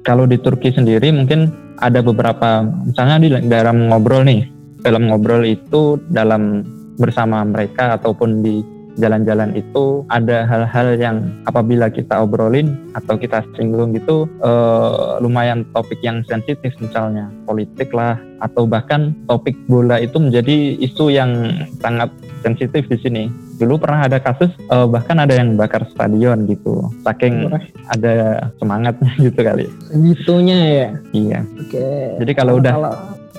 [0.00, 4.48] Kalau di Turki sendiri mungkin ada beberapa misalnya di dalam ngobrol nih,
[4.84, 6.64] dalam ngobrol itu dalam
[7.00, 8.60] bersama mereka ataupun di
[8.98, 15.98] jalan-jalan itu ada hal-hal yang apabila kita obrolin atau kita singgung gitu eh, lumayan topik
[16.02, 21.30] yang sensitif misalnya politik lah atau bahkan topik bola itu menjadi isu yang
[21.78, 22.08] sangat
[22.40, 23.24] sensitif di sini.
[23.60, 27.60] Dulu pernah ada kasus eh, bahkan ada yang bakar stadion gitu, saking Wah,
[27.92, 28.14] ada
[28.56, 29.68] semangatnya gitu kali.
[29.92, 30.88] Segitunya ya.
[31.12, 31.40] Iya.
[31.60, 31.88] Oke.
[32.24, 32.74] Jadi kalau udah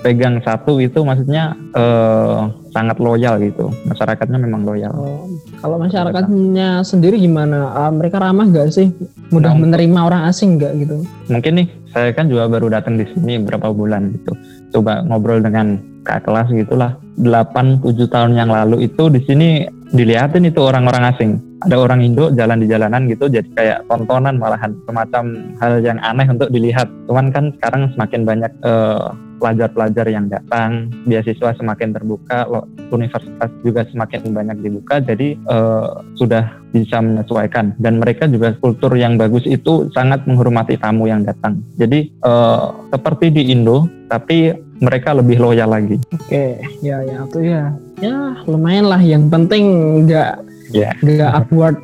[0.02, 2.38] pegang satu itu maksudnya eh,
[2.74, 3.70] sangat loyal gitu.
[3.86, 4.92] Masyarakatnya memang loyal.
[4.92, 5.30] Oh,
[5.62, 7.70] kalau masyarakatnya sendiri gimana?
[7.72, 8.90] Ah, mereka ramah nggak sih?
[9.30, 10.96] Mudah Nah, menerima orang asing nggak gitu?
[11.30, 14.32] Mungkin nih saya kan juga baru datang di sini beberapa bulan gitu.
[14.74, 16.98] Coba ngobrol dengan kak kelas gitulah.
[17.20, 21.30] 8 7 tahun yang lalu itu di sini dilihatin itu orang-orang asing.
[21.62, 25.24] Ada orang Indo jalan di jalanan gitu jadi kayak tontonan malahan semacam
[25.60, 26.88] hal yang aneh untuk dilihat.
[27.06, 29.06] Cuman kan sekarang semakin banyak eh,
[29.42, 32.46] pelajar-pelajar yang datang, beasiswa semakin terbuka,
[32.94, 37.74] universitas juga semakin banyak dibuka, jadi eh, sudah bisa menyesuaikan.
[37.82, 41.58] Dan mereka juga kultur yang bagus itu sangat menghormati tamu yang datang.
[41.74, 45.98] Jadi eh, seperti di Indo, tapi mereka lebih loyal lagi.
[46.14, 47.64] Oke, ya ya itu ya.
[47.98, 49.02] Ya lumayan lah.
[49.02, 49.64] Yang penting
[50.06, 50.30] nggak
[50.72, 50.90] Ya.
[51.04, 51.76] nggak awkward.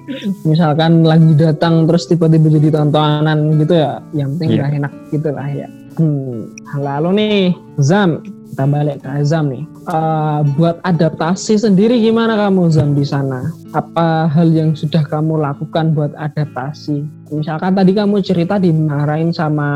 [0.49, 4.01] Misalkan lagi datang terus tiba-tiba jadi tontonan gitu ya.
[4.17, 4.57] Yang penting Iya.
[4.59, 5.69] nggak enak gitu lah ya.
[5.99, 6.55] Hmm.
[6.79, 7.39] Lalu nih
[7.83, 9.67] Zam, kita balik ke Zam nih.
[9.91, 13.51] Eh, buat adaptasi sendiri gimana kamu Zam di sana?
[13.75, 17.03] Apa hal yang sudah kamu lakukan buat adaptasi?
[17.35, 19.69] Misalkan tadi kamu cerita dimarahin sama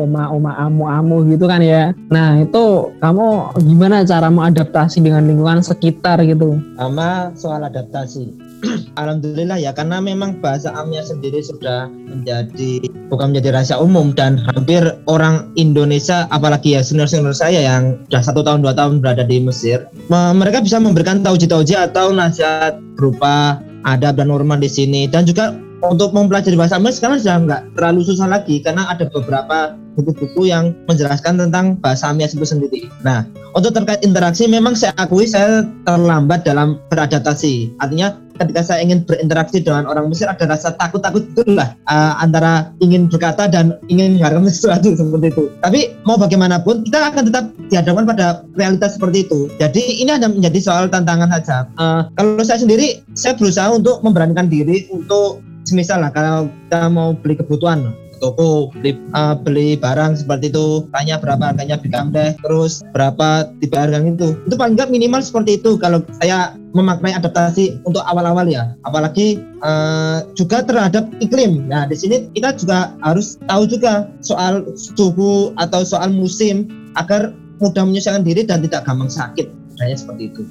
[0.00, 1.92] oma-oma amu-amu gitu kan ya.
[2.08, 6.58] Nah itu kamu gimana caramu adaptasi dengan lingkungan sekitar gitu?
[6.76, 8.51] sama soal adaptasi.
[9.00, 14.82] Alhamdulillah ya karena memang bahasa Amia sendiri sudah menjadi bukan menjadi rahasia umum dan hampir
[15.10, 19.84] orang Indonesia apalagi ya senior-senior saya yang sudah satu tahun dua tahun berada di Mesir
[20.08, 25.58] me- mereka bisa memberikan tauji-tauji atau nasihat berupa adab dan norma di sini dan juga
[25.82, 30.72] untuk mempelajari bahasa Amia sekarang sudah nggak terlalu susah lagi karena ada beberapa buku-buku yang
[30.86, 32.88] menjelaskan tentang bahasa Amia itu sendiri.
[33.02, 37.76] Nah, untuk terkait interaksi memang saya akui saya terlambat dalam beradaptasi.
[37.82, 43.06] Artinya ketika saya ingin berinteraksi dengan orang Mesir ada rasa takut-takut itulah uh, antara ingin
[43.06, 45.44] berkata dan ingin mengharapkan sesuatu seperti itu.
[45.62, 48.26] Tapi mau bagaimanapun kita akan tetap dihadapkan pada
[48.58, 49.48] realitas seperti itu.
[49.56, 51.66] Jadi ini ada menjadi soal tantangan saja.
[51.78, 57.14] Uh, kalau saya sendiri saya berusaha untuk memberanikan diri untuk semisal lah kalau kita mau
[57.14, 60.86] beli kebutuhan toko beli uh, beli barang seperti itu.
[60.94, 64.38] Tanya berapa harganya bilang deh terus berapa tipe harga itu.
[64.46, 65.74] Itu paling nggak minimal seperti itu.
[65.82, 68.78] Kalau saya memaknai adaptasi untuk awal-awal ya.
[68.86, 71.66] Apalagi uh, juga terhadap iklim.
[71.66, 77.82] Nah di sini kita juga harus tahu juga soal suhu atau soal musim agar mudah
[77.82, 79.50] menyesuaikan diri dan tidak gampang sakit.
[79.76, 80.42] Kayaknya seperti itu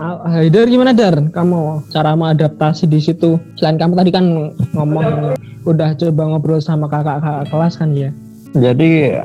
[0.00, 1.20] Haidar gimana Dar?
[1.32, 3.36] Kamu cara mengadaptasi di situ?
[3.60, 4.24] Selain kamu tadi kan
[4.72, 5.36] ngomong
[5.68, 8.10] udah coba ngobrol sama kakak-kakak kelas kan ya?
[8.56, 9.20] Jadi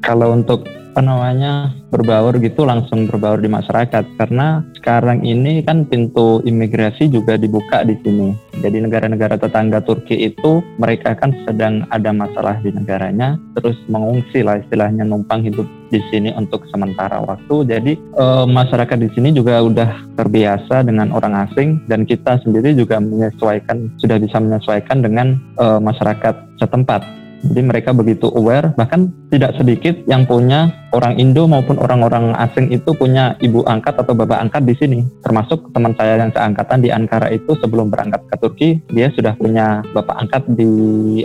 [0.00, 6.42] kalau untuk apa namanya berbaur gitu langsung berbaur di masyarakat karena sekarang ini kan pintu
[6.42, 8.34] imigrasi juga dibuka di sini.
[8.58, 14.58] Jadi negara-negara tetangga Turki itu mereka kan sedang ada masalah di negaranya, terus mengungsi lah
[14.58, 17.54] istilahnya numpang hidup di sini untuk sementara waktu.
[17.70, 22.98] Jadi e, masyarakat di sini juga udah terbiasa dengan orang asing dan kita sendiri juga
[22.98, 27.19] menyesuaikan sudah bisa menyesuaikan dengan e, masyarakat setempat.
[27.40, 32.90] Jadi mereka begitu aware, bahkan tidak sedikit yang punya orang Indo maupun orang-orang asing itu
[32.92, 35.00] punya ibu angkat atau bapak angkat di sini.
[35.22, 39.80] Termasuk teman saya yang seangkatan di Ankara itu sebelum berangkat ke Turki, dia sudah punya
[39.94, 40.70] bapak angkat di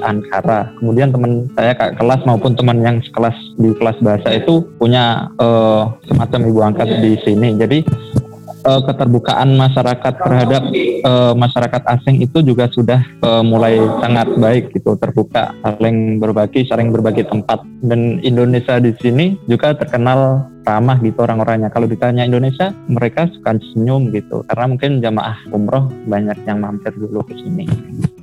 [0.06, 0.72] Ankara.
[0.80, 5.92] Kemudian teman saya kak kelas maupun teman yang sekelas di kelas bahasa itu punya uh,
[6.08, 7.58] semacam ibu angkat di sini.
[7.58, 7.84] Jadi
[8.66, 10.64] uh, keterbukaan masyarakat terhadap
[11.06, 16.90] uh, masyarakat asing itu juga sudah uh, mulai sangat baik gitu terbuka saling berbagi saling
[16.90, 17.62] berbagi tempat.
[17.86, 21.70] Dan Indonesia di sini juga terkenal ramah gitu orang-orangnya.
[21.70, 27.22] Kalau ditanya Indonesia mereka suka senyum gitu karena mungkin jamaah umroh banyak yang mampir dulu
[27.22, 27.70] ke sini.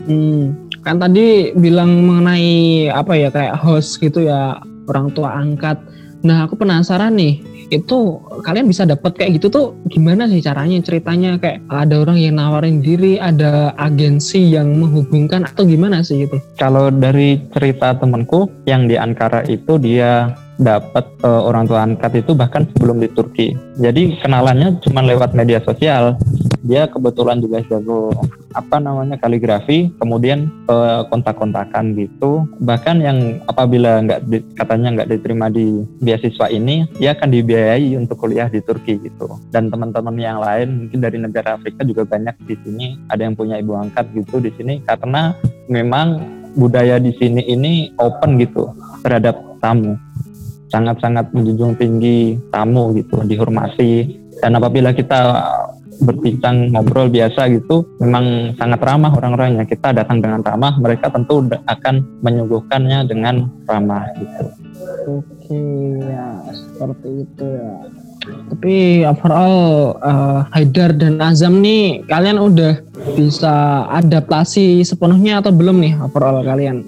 [0.03, 4.59] Hmm, kan tadi bilang mengenai apa ya kayak host gitu ya
[4.91, 5.79] orang tua angkat.
[6.27, 11.41] Nah aku penasaran nih itu kalian bisa dapat kayak gitu tuh gimana sih caranya ceritanya
[11.41, 16.93] kayak ada orang yang nawarin diri ada agensi yang menghubungkan atau gimana sih itu kalau
[16.93, 22.69] dari cerita temanku yang di Ankara itu dia dapat uh, orang tua angkat itu bahkan
[22.73, 23.57] sebelum di Turki.
[23.81, 26.17] Jadi kenalannya cuma lewat media sosial.
[26.63, 28.15] Dia kebetulan juga jago
[28.55, 32.47] apa namanya kaligrafi, kemudian uh, kontak-kontakan gitu.
[32.63, 34.21] Bahkan yang apabila nggak
[34.55, 39.43] katanya nggak diterima di beasiswa ini, dia akan dibiayai untuk kuliah di Turki gitu.
[39.51, 42.87] Dan teman-teman yang lain mungkin dari negara Afrika juga banyak di sini.
[43.11, 45.35] Ada yang punya ibu angkat gitu di sini karena
[45.67, 46.23] memang
[46.55, 48.71] budaya di sini ini open gitu
[49.01, 49.97] terhadap tamu
[50.73, 54.17] sangat-sangat menjunjung tinggi tamu gitu, dihormati.
[54.41, 55.21] Dan apabila kita
[56.03, 59.65] berbincang ngobrol biasa gitu, memang sangat ramah orang-orangnya.
[59.65, 64.45] Kita datang dengan ramah, mereka tentu akan menyuguhkannya dengan ramah gitu.
[65.09, 65.63] Oke
[66.03, 67.73] ya, seperti itu ya.
[68.23, 69.59] Tapi overall
[69.99, 72.79] uh, Haidar dan Azam nih kalian udah
[73.19, 76.87] bisa adaptasi sepenuhnya atau belum nih overall kalian?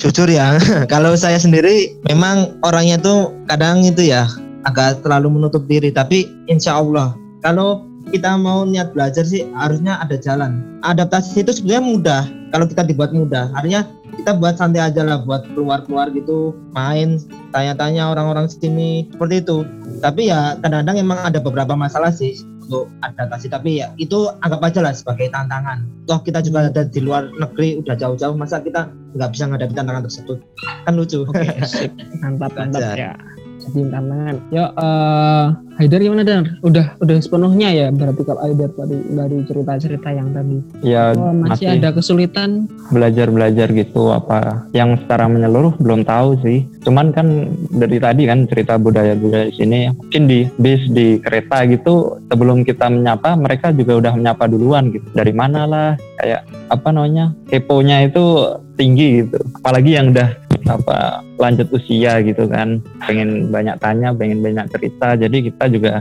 [0.00, 0.56] jujur ya
[0.92, 4.24] kalau saya sendiri memang orangnya tuh kadang itu ya
[4.64, 10.16] agak terlalu menutup diri tapi insya Allah kalau kita mau niat belajar sih harusnya ada
[10.16, 10.80] jalan.
[10.84, 12.22] Adaptasi itu sebenarnya mudah.
[12.50, 17.22] Kalau kita dibuat mudah artinya kita buat santai aja lah buat keluar-keluar gitu main
[17.54, 19.62] tanya-tanya orang-orang sini seperti itu.
[20.02, 22.34] Tapi ya kadang-kadang emang ada beberapa masalah sih
[22.66, 23.46] untuk adaptasi.
[23.46, 25.86] Tapi ya itu anggap aja lah sebagai tantangan.
[26.10, 30.02] Toh kita juga ada di luar negeri udah jauh-jauh masa kita nggak bisa menghadapi tantangan
[30.10, 30.38] tersebut?
[30.82, 31.22] Kan lucu.
[31.30, 31.86] Oke okay,
[32.18, 33.14] mantap mantap ya
[33.70, 36.60] tantangan yuk uh, Haidar gimana Dan?
[36.60, 40.60] Udah udah sepenuhnya ya berarti kalau Haidar tadi dari cerita-cerita yang tadi.
[40.84, 42.68] Ya oh, masih, masih ada kesulitan.
[42.92, 46.68] Belajar-belajar gitu apa yang secara menyeluruh belum tahu sih.
[46.84, 52.20] Cuman kan dari tadi kan cerita budaya-budaya di sini mungkin di bis di kereta gitu
[52.28, 55.08] sebelum kita menyapa mereka juga udah menyapa duluan gitu.
[55.16, 59.40] Dari mana lah kayak apa namanya keponya itu tinggi gitu.
[59.64, 60.28] Apalagi yang udah
[60.78, 62.78] apa lanjut usia gitu kan
[63.08, 65.92] pengen banyak tanya pengen banyak cerita jadi kita juga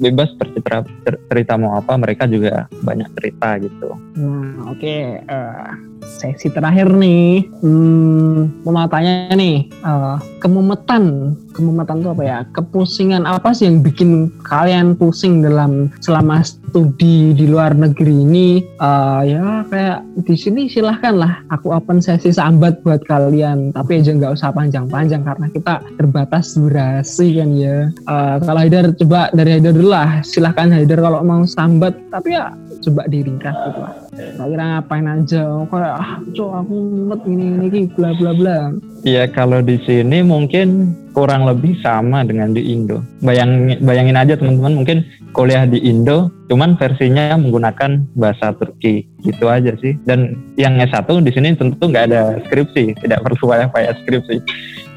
[0.00, 0.80] bebas bercerita
[1.28, 3.92] cerita mau apa mereka juga banyak cerita gitu.
[4.16, 5.20] Nah oke okay.
[5.28, 7.48] uh, eh, sesi terakhir nih.
[7.64, 11.34] Hmm, mau tanya nih uh, kemumetan.
[11.50, 12.38] Kemumetan itu apa ya?
[12.54, 18.48] Kepusingan apa sih yang bikin kalian pusing dalam selama studi di luar negeri ini?
[18.78, 21.42] Uh, ya kayak di sini silahkan lah.
[21.52, 23.74] Aku open sesi sambat buat kalian.
[23.74, 27.90] Tapi aja nggak usah panjang-panjang karena kita terbatas durasi kan ya.
[28.06, 30.22] Uh, kalau Haidar coba dari Haidar dulu lah.
[30.22, 31.92] Silahkan Haidar kalau mau sambat.
[32.14, 32.54] Tapi ya
[32.88, 33.94] coba diringkas gitu lah.
[34.20, 35.42] Kira ngapain aja
[35.90, 38.58] kayak ah cok aku mumet ini ini bla bla bla
[39.00, 43.00] Iya kalau di sini mungkin kurang lebih sama dengan di Indo.
[43.24, 49.72] Bayang, bayangin aja teman-teman mungkin kuliah di Indo, cuman versinya menggunakan bahasa Turki gitu aja
[49.80, 49.96] sih.
[50.04, 53.72] Dan yang S1 di sini tentu nggak ada skripsi, tidak perlu banyak
[54.04, 54.36] skripsi.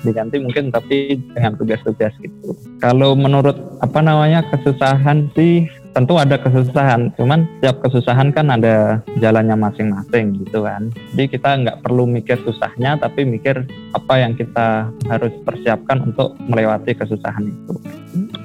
[0.04, 2.60] Diganti mungkin tapi dengan tugas-tugas gitu.
[2.84, 9.54] Kalau menurut apa namanya kesusahan sih tentu ada kesusahan cuman setiap kesusahan kan ada jalannya
[9.54, 15.34] masing-masing gitu kan jadi kita nggak perlu mikir susahnya tapi mikir apa yang kita harus
[15.46, 17.78] persiapkan untuk melewati kesusahan itu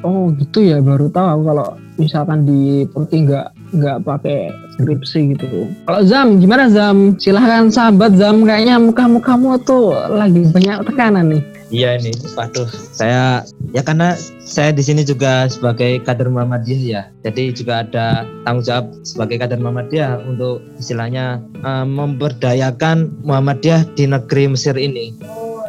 [0.07, 5.67] Oh gitu ya baru tahu kalau misalkan di Turki nggak nggak pakai skripsi gitu.
[5.85, 7.19] Kalau Zam gimana Zam?
[7.19, 11.43] Silahkan sahabat Zam kayaknya muka-mukamu tuh lagi banyak tekanan nih.
[11.69, 12.65] Iya ini, waduh,
[12.97, 13.45] saya
[13.77, 18.89] ya karena saya di sini juga sebagai kader Muhammadiyah ya, jadi juga ada tanggung jawab
[19.05, 25.13] sebagai kader Muhammadiyah untuk istilahnya uh, memberdayakan Muhammadiyah di negeri Mesir ini.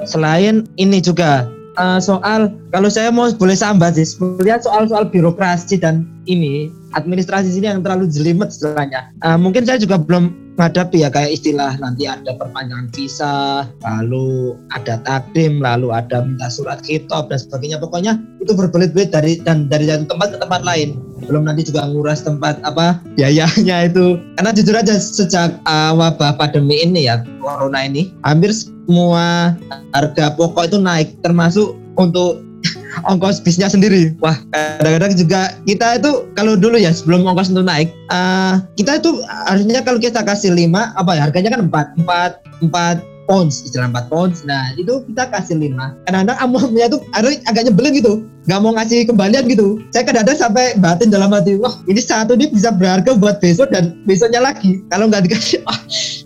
[0.07, 6.07] Selain ini juga uh, soal kalau saya mau boleh sambat sih, melihat soal-soal birokrasi dan
[6.25, 9.13] ini administrasi sini yang terlalu jelimet istilahnya.
[9.21, 14.99] Uh, mungkin saya juga belum menghadapi ya kayak istilah nanti ada perpanjangan visa, lalu ada
[15.07, 17.79] takdim, lalu ada minta surat kitab dan sebagainya.
[17.79, 20.99] Pokoknya itu berbelit-belit dari dan dari tempat ke tempat lain.
[21.25, 24.19] Belum nanti juga nguras tempat apa biayanya itu.
[24.39, 29.55] Karena jujur aja sejak uh, wabah pandemi ini ya corona ini, hampir semua
[29.93, 32.41] harga pokok itu naik termasuk untuk
[33.09, 34.15] ongkos bisnya sendiri.
[34.23, 34.35] Wah,
[34.79, 39.83] kadang-kadang juga kita itu kalau dulu ya sebelum ongkos itu naik, uh, kita itu harusnya
[39.83, 42.31] kalau kita kasih lima apa ya harganya kan empat empat
[42.63, 42.97] empat
[43.29, 44.41] pounds istilah empat pounds.
[44.41, 45.93] Nah itu kita kasih lima.
[46.09, 48.13] Kadang-kadang amountnya itu harus agak nyebelin gitu.
[48.49, 49.77] Nggak mau ngasih kembalian gitu.
[49.93, 54.01] Saya kadang-kadang sampai batin dalam hati, wah ini satu ini bisa berharga buat besok dan
[54.09, 54.81] besoknya lagi.
[54.89, 55.77] Kalau nggak dikasih, wah,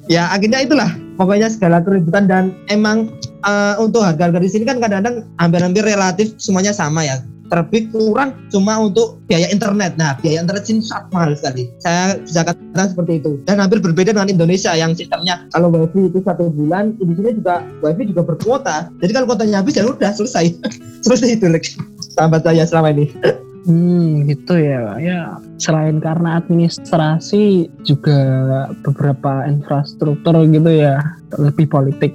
[0.08, 0.88] ya akhirnya itulah.
[1.14, 3.12] Pokoknya segala keributan dan emang
[3.46, 7.22] uh, untuk harga-harga di sini kan kadang-kadang hampir-hampir relatif semuanya sama ya
[7.54, 9.94] terlebih kurang cuma untuk biaya internet.
[9.94, 11.70] Nah, biaya internet sini sangat mahal sekali.
[11.78, 13.32] Saya bisa katakan seperti itu.
[13.46, 17.62] Dan hampir berbeda dengan Indonesia yang sistemnya kalau wifi itu satu bulan, di sini juga
[17.86, 18.90] wifi juga berkuota.
[19.06, 20.58] Jadi kalau kuotanya habis ya udah selesai.
[21.06, 21.78] Seperti itu lagi.
[22.18, 23.14] Sambat saya selama ini.
[23.64, 25.00] Hmm, gitu ya.
[25.00, 28.20] Ya, selain karena administrasi juga
[28.84, 31.00] beberapa infrastruktur gitu ya,
[31.40, 32.12] lebih politik.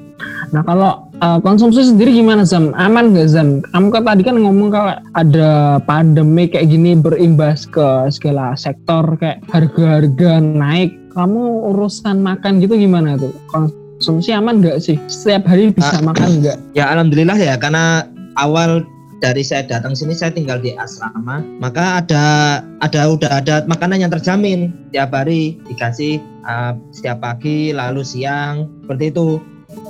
[0.52, 2.74] Nah, kalau uh, konsumsi sendiri gimana Zam?
[2.74, 3.60] Aman nggak Zam?
[3.74, 9.42] Kamu kan tadi kan ngomong kalau ada pandemi kayak gini berimbas ke segala sektor kayak
[9.50, 10.94] harga-harga naik.
[11.14, 13.34] Kamu urusan makan gitu gimana tuh?
[13.50, 14.96] Konsumsi aman nggak sih?
[15.10, 16.56] Setiap hari bisa uh, makan nggak?
[16.78, 18.06] Ya alhamdulillah ya karena
[18.38, 18.86] awal
[19.18, 22.26] dari saya datang sini saya tinggal di asrama maka ada
[22.78, 29.10] ada udah ada makanan yang terjamin tiap hari dikasih uh, setiap pagi lalu siang seperti
[29.10, 29.42] itu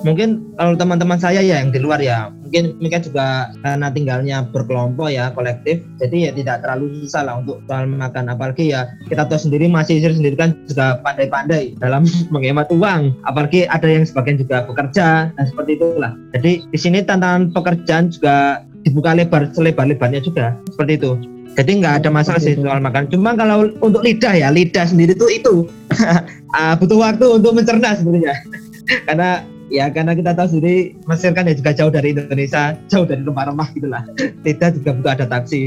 [0.06, 5.12] mungkin kalau teman-teman saya ya yang di luar ya mungkin mereka juga karena tinggalnya berkelompok
[5.12, 8.30] ya kolektif jadi ya tidak terlalu susah lah untuk soal makan.
[8.30, 13.14] Apalagi ya kita tahu sendiri masih sendiri kan juga pandai-pandai dalam menghemat uang.
[13.26, 16.12] Apalagi ada yang sebagian juga bekerja dan seperti itulah.
[16.36, 20.56] Jadi di sini tantangan pekerjaan juga dibuka lebar selebar-lebarnya juga.
[20.72, 21.12] Seperti itu.
[21.58, 23.10] Jadi nggak ada masalah sih soal makan.
[23.10, 25.54] Cuma kalau untuk lidah ya lidah sendiri tuh itu.
[26.56, 28.32] Ah, butuh waktu untuk mencerna sebenarnya.
[29.06, 33.22] Karena ya karena kita tahu sendiri Mesir kan ya juga jauh dari Indonesia jauh dari
[33.24, 34.04] rumah-rumah gitulah
[34.44, 35.62] tidak juga butuh adaptasi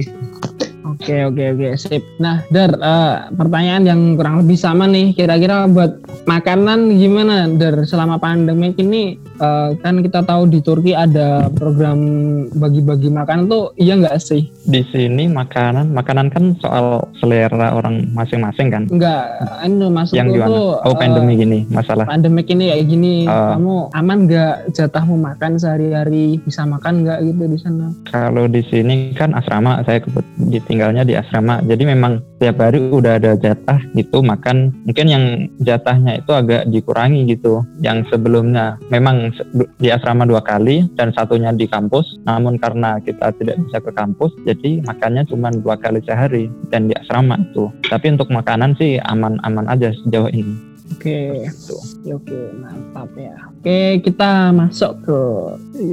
[0.91, 2.03] Oke oke oke sip.
[2.19, 8.19] Nah Dar uh, pertanyaan yang kurang lebih sama nih kira-kira buat makanan gimana Dar selama
[8.19, 11.99] pandemi ini uh, kan kita tahu di Turki ada program
[12.51, 14.51] bagi-bagi makanan tuh iya nggak sih?
[14.67, 18.83] Di sini makanan makanan kan soal selera orang masing-masing kan?
[18.91, 19.23] Enggak,
[19.63, 20.49] ini masuk yang gimana?
[20.51, 22.05] Tuh, oh pandemi uh, gini masalah.
[22.05, 27.43] Pandemi ini kayak gini uh, kamu aman nggak jatahmu makan sehari-hari bisa makan nggak gitu
[27.47, 27.87] di sana?
[28.09, 30.03] Kalau di sini kan asrama saya
[30.35, 31.61] di tinggalnya di asrama.
[31.61, 34.73] Jadi memang tiap hari udah ada jatah gitu makan.
[34.89, 37.61] Mungkin yang jatahnya itu agak dikurangi gitu.
[37.85, 39.29] Yang sebelumnya memang
[39.77, 42.17] di asrama dua kali dan satunya di kampus.
[42.25, 46.97] Namun karena kita tidak bisa ke kampus jadi makannya cuma dua kali sehari dan di
[46.97, 47.69] asrama itu.
[47.85, 50.73] Tapi untuk makanan sih aman-aman aja sejauh ini.
[50.97, 51.77] Oke, gitu.
[52.09, 53.50] oke, mantap ya.
[53.61, 55.19] Oke, kita masuk ke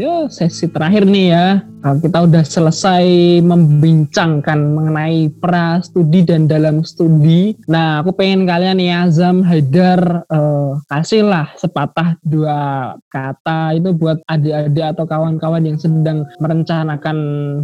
[0.00, 1.46] ya sesi terakhir nih ya.
[1.78, 7.54] Kita udah selesai membincangkan mengenai pra studi dan dalam studi.
[7.68, 14.96] Nah, aku pengen kalian nih Azam Haidar uh, kasihlah sepatah dua kata itu buat adik-adik
[14.96, 17.16] atau kawan-kawan yang sedang merencanakan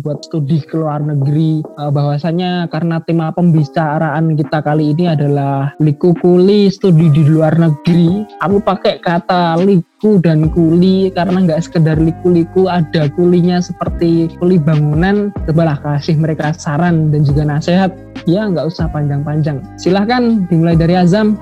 [0.04, 1.64] buat studi ke luar negeri.
[1.80, 8.28] Uh, bahwasanya karena tema pembicaraan kita kali ini adalah likukuli studi di luar negeri.
[8.44, 9.58] Aku pakai kata
[10.04, 16.52] liku dan kuli karena nggak sekedar liku-liku ada kulinya seperti kuli bangunan, cobalah kasih mereka
[16.52, 17.88] saran dan juga nasihat.
[18.28, 19.64] Ya nggak usah panjang-panjang.
[19.80, 21.40] Silahkan dimulai dari Azam.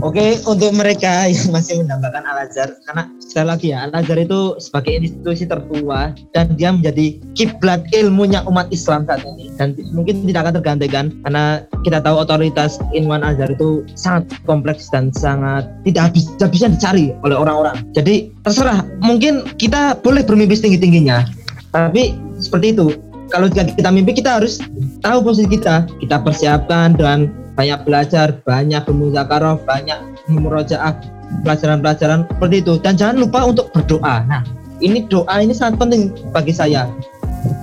[0.00, 4.56] Oke, untuk mereka yang masih mendambakan Al Azhar, karena sekali lagi ya, Al Azhar itu
[4.56, 10.48] sebagai institusi tertua dan dia menjadi kiblat ilmunya umat Islam saat ini dan mungkin tidak
[10.48, 11.44] akan tergantikan karena
[11.84, 17.12] kita tahu otoritas ilmuwan Al Azhar itu sangat kompleks dan sangat tidak bisa bisa dicari
[17.24, 17.84] oleh orang-orang.
[17.92, 21.28] Jadi terserah, mungkin kita boleh bermimpi tinggi tingginya,
[21.76, 22.94] tapi seperti itu
[23.32, 24.60] kalau kita mimpi kita harus
[25.00, 25.88] tahu posisi kita.
[25.98, 30.98] Kita persiapkan dan banyak belajar, banyak bermuzakarah, banyak memurojaah
[31.42, 32.74] pelajaran-pelajaran seperti itu.
[32.82, 34.26] Dan jangan lupa untuk berdoa.
[34.26, 34.42] Nah,
[34.82, 36.90] ini doa ini sangat penting bagi saya.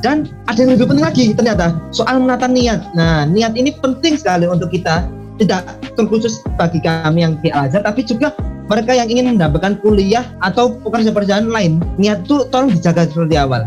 [0.06, 2.94] Dan ada yang lebih penting lagi ternyata soal menata niat.
[2.94, 5.10] Nah, niat ini penting sekali untuk kita
[5.42, 8.30] tidak terkhusus bagi kami yang di Al Azhar, tapi juga
[8.70, 11.82] mereka yang ingin mendapatkan kuliah atau pekerjaan-pekerjaan lain.
[11.98, 13.66] Niat itu tolong dijaga seperti awal.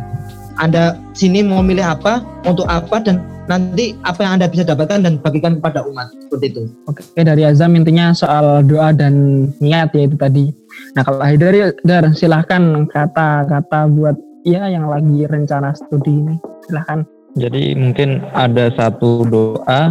[0.59, 5.21] Anda sini mau milih apa, untuk apa, dan nanti apa yang Anda bisa dapatkan dan
[5.21, 6.11] bagikan kepada umat.
[6.29, 6.63] Seperti itu.
[6.89, 10.45] Oke, dari Azam intinya soal doa dan niat ya itu tadi.
[10.95, 16.37] Nah kalau Haidar, Dar, silahkan kata-kata buat ya yang lagi rencana studi ini.
[16.69, 17.05] Silahkan.
[17.35, 19.91] Jadi mungkin ada satu doa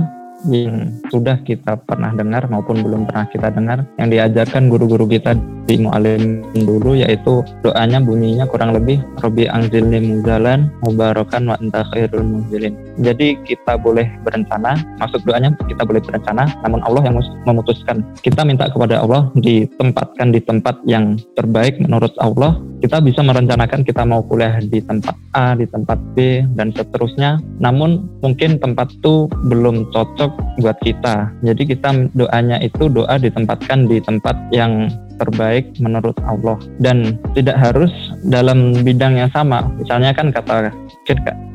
[0.49, 5.79] yang sudah kita pernah dengar maupun belum pernah kita dengar yang diajarkan guru-guru kita di
[5.79, 12.75] mu'alim dulu yaitu doanya bunyinya kurang lebih Robi Angzilni Muzalan Mubarakan wa anta khairul muzilin
[12.99, 17.15] jadi kita boleh berencana masuk doanya kita boleh berencana namun Allah yang
[17.47, 18.03] memutuskan.
[18.19, 22.59] Kita minta kepada Allah ditempatkan di tempat yang terbaik menurut Allah.
[22.83, 27.39] Kita bisa merencanakan kita mau kuliah di tempat A, di tempat B, dan seterusnya.
[27.63, 30.31] Namun mungkin tempat itu belum cocok
[30.61, 31.33] buat kita.
[31.41, 37.91] Jadi kita doanya itu doa ditempatkan di tempat yang terbaik menurut Allah dan tidak harus
[38.25, 39.65] dalam bidang yang sama.
[39.77, 40.73] Misalnya kan kata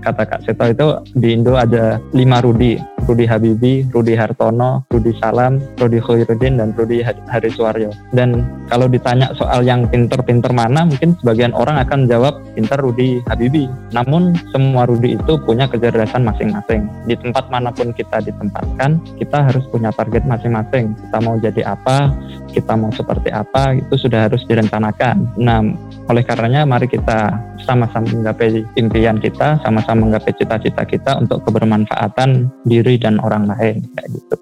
[0.03, 0.87] kata Kak Seto itu
[1.19, 2.79] di Indo ada lima Rudi,
[3.09, 7.89] Rudi Habibi, Rudi Hartono, Rudi Salam, Rudi Khairuddin dan Rudi Hariswaryo.
[8.13, 13.65] Dan kalau ditanya soal yang pinter-pinter mana, mungkin sebagian orang akan jawab pinter Rudi Habibi.
[13.97, 16.85] Namun semua Rudi itu punya kecerdasan masing-masing.
[17.09, 20.93] Di tempat mana pun kita ditempatkan, kita harus punya target masing-masing.
[20.93, 22.13] Kita mau jadi apa,
[22.59, 25.39] kita mau seperti apa, itu sudah harus direncanakan.
[25.39, 25.63] Nah,
[26.11, 32.99] oleh karenanya mari kita sama-sama menggapai impian kita, sama-sama menggapai cita-cita kita untuk kebermanfaatan diri
[32.99, 34.37] dan orang lain kayak gitu.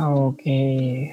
[0.00, 0.62] Oke,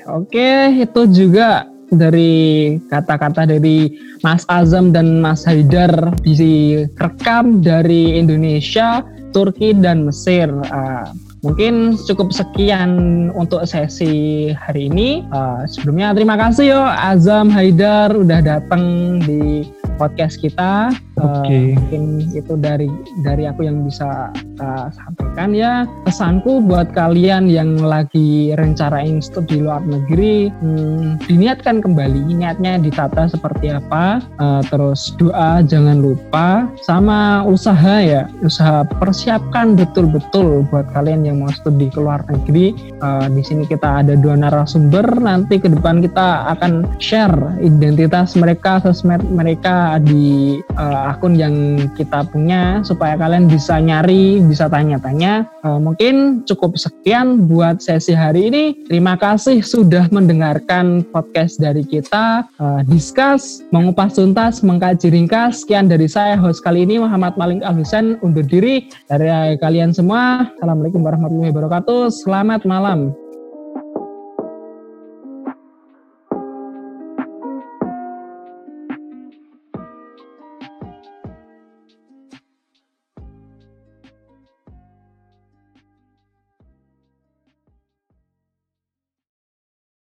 [0.07, 0.47] oke
[0.79, 3.91] itu juga dari kata-kata dari
[4.23, 5.91] Mas Azam dan Mas Haidar
[6.23, 10.51] direkam dari Indonesia, Turki dan Mesir.
[10.71, 11.07] Uh,
[11.45, 12.91] Mungkin cukup sekian
[13.37, 15.21] untuk sesi hari ini.
[15.29, 19.69] Uh, sebelumnya terima kasih yo Azam Haidar udah datang di
[20.01, 20.89] podcast kita.
[21.17, 21.73] Okay.
[21.73, 22.03] Uh, mungkin
[22.37, 22.89] itu dari
[23.25, 24.29] dari aku yang bisa
[24.61, 25.89] uh, sampaikan ya.
[26.05, 33.73] Pesanku buat kalian yang lagi rencanain studi luar negeri, hmm, diniatkan kembali niatnya ditata seperti
[33.73, 34.21] apa.
[34.37, 41.49] Uh, terus doa jangan lupa, sama usaha ya, usaha persiapkan betul-betul buat kalian yang mau
[41.49, 42.77] studi ke luar negeri.
[43.01, 45.05] Uh, di sini kita ada dua narasumber.
[45.17, 50.61] Nanti ke depan kita akan share identitas mereka, sosmed mereka di
[51.07, 55.47] akun yang kita punya supaya kalian bisa nyari, bisa tanya-tanya.
[55.63, 58.63] Uh, mungkin cukup sekian buat sesi hari ini.
[58.91, 62.43] Terima kasih sudah mendengarkan podcast dari kita.
[62.59, 65.63] Uh, discuss, mengupas tuntas, mengkaji ringkas.
[65.63, 70.47] Sekian dari saya host kali ini Muhammad Malik Al Husain undur diri dari kalian semua.
[70.59, 72.11] Assalamualaikum warahmatullahi wabarakatuh.
[72.11, 73.26] Selamat malam.